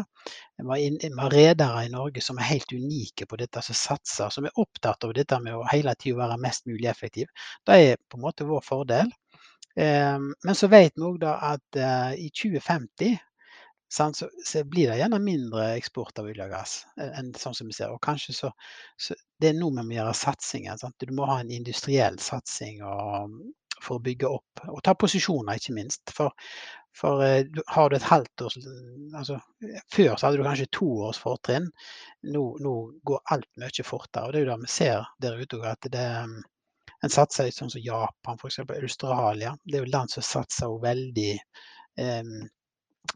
Vi 0.56 1.00
har 1.20 1.34
redere 1.36 1.82
i 1.84 1.92
Norge 1.92 2.24
som 2.24 2.40
er 2.40 2.48
helt 2.54 2.72
unike 2.72 3.28
på 3.28 3.40
dette, 3.42 3.64
som 3.66 3.76
satser, 3.76 4.32
som 4.32 4.48
er 4.48 4.62
opptatt 4.64 5.04
av 5.04 5.12
dette 5.18 5.40
med 5.44 5.58
å 5.58 5.66
hele 5.68 5.96
tiden 6.00 6.22
være 6.22 6.40
mest 6.46 6.64
mulig 6.70 6.88
effektiv. 6.94 7.28
Det 7.68 7.80
er 7.82 8.00
på 8.08 8.20
en 8.20 8.24
måte 8.24 8.48
vår 8.48 8.64
fordel. 8.64 9.12
Eh, 9.76 10.16
men 10.16 10.56
så 10.56 10.72
vet 10.72 10.96
vi 10.96 11.08
òg 11.10 11.28
at 11.34 11.84
i 12.16 12.32
2050 12.32 13.18
så, 13.94 14.30
så, 14.46 14.64
blir 14.66 14.90
det 14.90 14.98
gjerne 14.98 15.20
mindre 15.22 15.68
eksport 15.78 16.18
av 16.20 16.30
olje 16.32 16.46
og 16.48 16.54
gass 16.54 16.76
enn 16.98 17.34
sånn 17.38 17.54
som 17.58 17.70
vi 17.70 17.76
ser. 17.78 17.94
Og 17.94 18.02
kanskje 18.02 18.34
så, 18.38 18.54
så 18.98 19.18
Det 19.40 19.52
er 19.52 19.58
nå 19.58 19.70
vi 19.76 19.84
må 19.86 19.98
gjøre 19.98 20.16
satsingen. 20.18 20.80
Sant? 20.82 20.96
Du 20.98 21.14
må 21.14 21.28
ha 21.30 21.40
en 21.42 21.52
industriell 21.54 22.18
satsing 22.24 22.82
og 22.88 23.36
for 23.84 24.00
å 24.00 24.04
bygge 24.04 24.30
opp, 24.30 24.64
og 24.70 24.80
ta 24.86 24.94
posisjoner, 24.96 25.60
ikke 25.60 25.76
minst. 25.76 26.14
For, 26.16 26.32
for 26.96 27.24
uh, 27.26 27.64
har 27.76 27.90
du 27.90 27.98
et 27.98 28.08
halvt 28.08 28.46
års 28.46 28.58
altså, 28.62 29.40
Før 29.92 30.16
så 30.16 30.28
hadde 30.28 30.40
du 30.40 30.46
kanskje 30.46 30.70
to 30.78 30.90
års 31.10 31.20
fortrinn. 31.20 31.68
Nå, 32.32 32.44
nå, 32.64 32.74
går 33.04 33.22
alt 33.36 33.50
mye 33.60 33.86
fortere. 33.88 34.26
og 34.30 34.34
Det 34.34 34.42
er 34.42 34.46
jo 34.46 34.52
det 34.54 34.60
vi 34.64 34.74
ser 34.78 35.08
der 35.26 35.42
ute 35.42 35.62
at 35.68 35.92
det, 35.92 36.08
en 37.04 37.12
satser 37.12 37.50
litt 37.50 37.60
sånn 37.60 37.72
som 37.74 37.84
Japan, 37.84 38.40
f.eks. 38.40 38.62
Australia. 38.64 39.56
Det 39.66 39.80
er 39.80 39.84
jo 39.84 39.92
land 39.92 40.14
som 40.14 40.24
satser 40.24 40.78
veldig 40.84 41.32
um, 42.00 42.38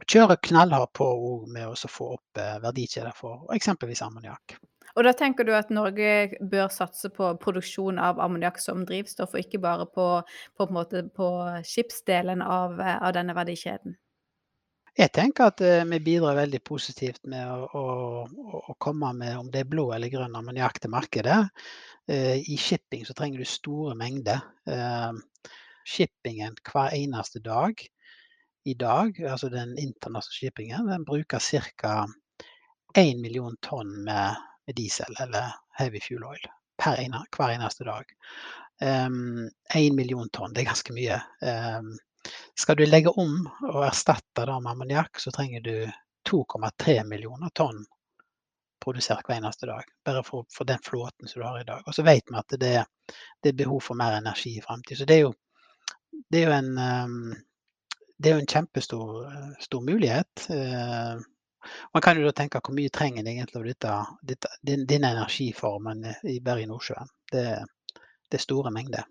Kjører 0.06 0.38
knallhardt 0.46 0.94
på 0.94 1.08
med 1.50 1.68
å 1.72 1.90
få 1.90 2.14
opp 2.20 2.42
verdikjeder 2.62 3.16
for 3.18 3.48
eksempelvis 3.56 4.04
ammoniakk. 4.06 4.60
Og 4.98 5.06
da 5.06 5.14
tenker 5.14 5.46
du 5.46 5.52
at 5.54 5.70
Norge 5.70 6.40
bør 6.50 6.72
satse 6.74 7.12
på 7.14 7.30
produksjon 7.42 8.00
av 8.02 8.18
ammoniakk 8.24 8.58
som 8.62 8.82
drivstoff, 8.88 9.36
og 9.36 9.44
ikke 9.44 9.62
bare 9.62 9.86
på, 9.94 10.08
på, 10.58 10.68
på, 10.72 11.02
på 11.14 11.28
skipsdelen 11.70 12.42
av, 12.42 12.80
av, 12.82 13.12
denne 13.14 13.36
verdikjeden? 13.38 13.94
Jeg 14.98 15.14
tenker 15.14 15.52
at 15.52 15.62
uh, 15.62 15.84
vi 15.86 16.00
bidrar 16.02 16.40
veldig 16.40 16.64
positivt 16.66 17.30
med 17.30 17.46
å, 17.46 17.60
å, 17.78 18.64
å, 18.64 18.78
komme 18.82 19.12
med 19.20 19.38
om 19.38 19.52
det 19.54 19.62
er 19.62 19.70
blå 19.70 19.92
eller 19.94 20.10
grønn 20.10 20.40
ammoniakk 20.40 20.82
til 20.82 20.94
markedet. 20.94 21.44
I 22.08 22.56
shipping 22.56 23.02
så 23.04 23.12
trenger 23.12 23.42
du 23.44 23.50
store 23.52 23.92
mengder. 24.00 24.40
Shippingen 25.84 26.56
hver 26.64 26.94
eneste 26.96 27.42
dag 27.44 27.82
i 28.68 28.74
dag, 28.74 29.20
altså 29.24 29.50
den 29.50 29.78
internasjonale 29.78 30.40
shippingen, 30.40 30.88
den 30.92 31.06
bruker 31.08 31.40
ca. 31.40 32.08
1 32.96 33.20
million 33.22 33.56
tonn 33.62 34.04
med 34.04 34.36
diesel 34.76 35.16
eller 35.24 35.54
heavy 35.80 36.02
fuel 36.04 36.26
oil 36.28 36.48
per 36.84 37.00
ene, 37.00 37.24
hver 37.38 37.54
eneste 37.54 37.88
dag. 37.88 38.12
Um, 38.82 39.50
million 39.96 40.30
tonn, 40.30 40.54
det 40.54 40.62
er 40.66 40.72
ganske 40.72 40.94
mye. 40.94 41.22
Um, 41.42 41.96
skal 42.60 42.78
du 42.78 42.86
legge 42.86 43.10
om 43.10 43.40
og 43.70 43.86
erstatte 43.88 44.46
det 44.46 44.60
med 44.60 44.72
ammoniakk, 44.72 45.20
så 45.20 45.32
trenger 45.32 45.64
du 45.64 45.76
2,3 46.30 47.04
millioner 47.08 47.54
tonn 47.56 47.86
produsert 48.84 49.26
hver 49.26 49.40
eneste 49.40 49.72
dag. 49.72 49.84
Bare 50.06 50.24
for, 50.28 50.46
for, 50.54 50.68
den 50.68 50.84
flåten 50.84 51.28
som 51.28 51.42
du 51.42 51.48
har 51.48 51.62
i 51.62 51.68
dag. 51.68 51.88
Og 51.88 51.96
så 51.96 52.04
vet 52.04 52.28
vi 52.28 52.38
at 52.40 52.60
det, 52.60 52.78
det 53.44 53.52
er 53.54 53.62
behov 53.64 53.80
for 53.88 54.00
mer 54.00 54.20
energi 54.20 54.58
i 54.58 54.64
fremtiden. 54.64 55.00
Så 55.02 55.08
det 55.08 55.22
er 55.22 55.26
jo, 55.30 55.34
det 56.32 56.44
er 56.44 56.50
jo 56.50 56.58
en 56.60 56.74
um, 56.78 57.36
det 58.18 58.30
er 58.30 58.38
jo 58.38 58.44
en 58.44 58.54
kjempestor 58.54 59.82
mulighet. 59.86 60.48
Uh, 60.50 61.22
man 61.94 62.04
kan 62.04 62.18
jo 62.18 62.28
da 62.28 62.34
tenke 62.36 62.62
hvor 62.64 62.76
mye 62.76 62.94
trenger 62.94 63.22
en 63.22 63.32
egentlig 63.32 63.60
av 63.60 63.68
dette, 63.68 63.96
dette, 64.32 64.52
denne 64.64 65.12
energiformen 65.16 66.06
i 66.24 66.40
Bergen 66.44 66.72
Nordsjøen. 66.74 67.12
Det, 67.32 67.46
det 68.30 68.40
er 68.40 68.44
store 68.44 68.72
mengder. 68.74 69.08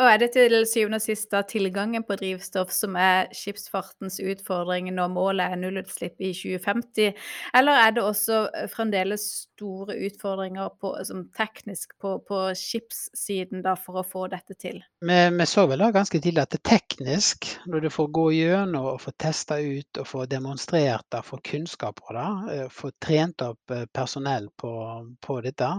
Og 0.00 0.06
er 0.08 0.20
det 0.22 0.30
til 0.32 0.54
syvende 0.64 0.96
og 0.96 1.04
sist 1.04 1.34
tilgangen 1.50 2.04
på 2.08 2.16
drivstoff 2.16 2.70
som 2.72 2.94
er 2.96 3.26
skipsfartens 3.36 4.16
utfordring 4.24 4.88
når 4.96 5.10
målet 5.12 5.52
er 5.52 5.60
nullutslipp 5.60 6.16
i 6.24 6.30
2050, 6.32 7.18
eller 7.58 7.80
er 7.82 7.92
det 7.92 8.04
også 8.04 8.38
eh, 8.56 8.70
fremdeles 8.72 9.26
store 9.42 9.98
utfordringer 10.08 10.70
på, 10.80 10.94
teknisk 11.36 11.92
på, 12.00 12.14
på 12.24 12.38
skipssiden 12.56 13.60
da, 13.66 13.74
for 13.76 14.00
å 14.00 14.06
få 14.06 14.24
dette 14.32 14.56
til? 14.56 14.80
Vi, 15.04 15.18
vi 15.36 15.48
så 15.50 15.66
vel 15.68 15.84
da 15.84 15.90
ganske 15.92 16.22
tidlig 16.24 16.46
at 16.46 16.56
det 16.56 16.62
teknisk, 16.64 17.50
når 17.68 17.84
du 17.84 17.90
får 17.92 18.10
gå 18.16 18.26
gjennom 18.38 18.88
og 18.94 19.04
få 19.04 19.12
testa 19.20 19.60
ut 19.60 20.00
og 20.00 20.08
få 20.08 20.24
demonstrert 20.30 21.04
det, 21.12 21.20
få 21.28 21.42
kunnskap 21.44 22.00
på 22.00 22.16
det, 22.16 22.30
eh, 22.56 22.64
få 22.72 22.94
trent 22.96 23.44
opp 23.44 23.76
eh, 23.76 23.84
personell 23.92 24.48
på, 24.56 24.72
på 25.20 25.38
dette, 25.44 25.70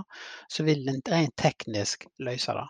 så 0.53 0.69
vil 0.69 0.85
en 0.93 1.01
rent 1.09 1.35
teknisk 1.41 2.05
løse 2.21 2.53
det. 2.61 2.69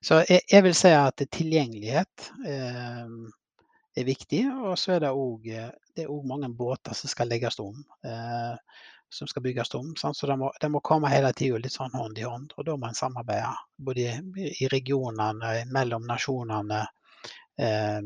Så 0.00 0.22
jeg, 0.28 0.42
jeg 0.50 0.64
vil 0.66 0.74
si 0.78 0.92
at 0.96 1.22
tilgjengelighet 1.34 2.30
eh, 2.46 3.12
er 3.96 4.08
viktig. 4.08 4.46
Og 4.64 4.78
så 4.80 4.96
er 4.96 5.04
det 5.06 5.12
òg 5.12 6.26
mange 6.28 6.50
båter 6.56 6.96
som 6.96 7.12
skal 7.12 7.30
legges 7.32 7.60
om. 7.62 7.84
Eh, 8.06 8.56
som 9.12 9.28
skal 9.28 9.42
bygges 9.42 9.74
om. 9.74 9.96
Sant? 9.96 10.16
så 10.16 10.26
det 10.26 10.36
må, 10.36 10.52
det 10.60 10.68
må, 10.72 10.80
komme 10.80 11.10
hele 11.12 11.32
tida 11.36 11.58
litt 11.60 11.74
sånn 11.74 11.92
hånd 11.92 12.18
i 12.18 12.24
hånd. 12.24 12.54
Og 12.56 12.66
da 12.66 12.76
må 12.80 12.88
en 12.88 12.96
samarbeide 12.96 13.52
både 13.76 14.16
i 14.56 14.68
regionene, 14.72 15.54
mellom 15.72 16.06
nasjonene 16.08 16.80
eh, 17.60 18.00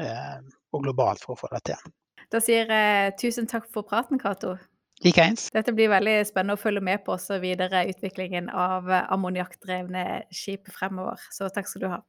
eh, 0.00 0.38
og 0.72 0.86
globalt 0.86 1.24
for 1.24 1.36
å 1.36 1.42
få 1.42 1.52
det 1.52 1.64
til. 1.72 1.92
Da 2.30 2.40
sier 2.40 2.70
jeg 2.72 3.16
tusen 3.20 3.48
takk 3.50 3.66
for 3.72 3.84
praten, 3.86 4.20
Cato. 4.22 4.54
Likeens. 5.04 5.48
Dette 5.54 5.72
blir 5.72 5.88
veldig 5.92 6.18
spennende 6.28 6.58
å 6.58 6.60
følge 6.60 6.82
med 6.84 7.04
på 7.06 7.14
også 7.16 7.40
videre 7.40 7.86
utviklingen 7.88 8.50
av 8.52 8.90
ammoniakkdrevne 9.00 10.26
skip 10.34 10.68
fremover. 10.74 11.22
Så 11.32 11.48
takk 11.54 11.70
skal 11.70 11.86
du 11.86 11.90
ha. 11.94 12.00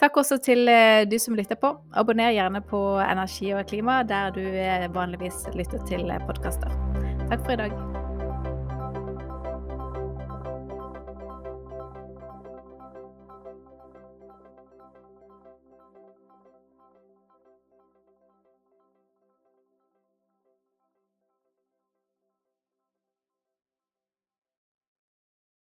Takk 0.00 0.18
også 0.20 0.38
til 0.44 0.68
eh, 0.70 1.04
du 1.08 1.18
som 1.22 1.36
lytter 1.38 1.58
på. 1.60 1.72
Abonner 1.96 2.34
gjerne 2.34 2.62
på 2.66 2.82
Energi 3.02 3.52
og 3.56 3.66
klima 3.70 4.02
der 4.06 4.34
du 4.36 4.44
eh, 4.44 4.88
vanligvis 4.94 5.46
lytter 5.56 5.82
til 5.88 6.10
podkaster. 6.28 6.72
Takk 7.26 7.46
for 7.46 7.56
i 7.56 7.62
dag. 7.64 7.95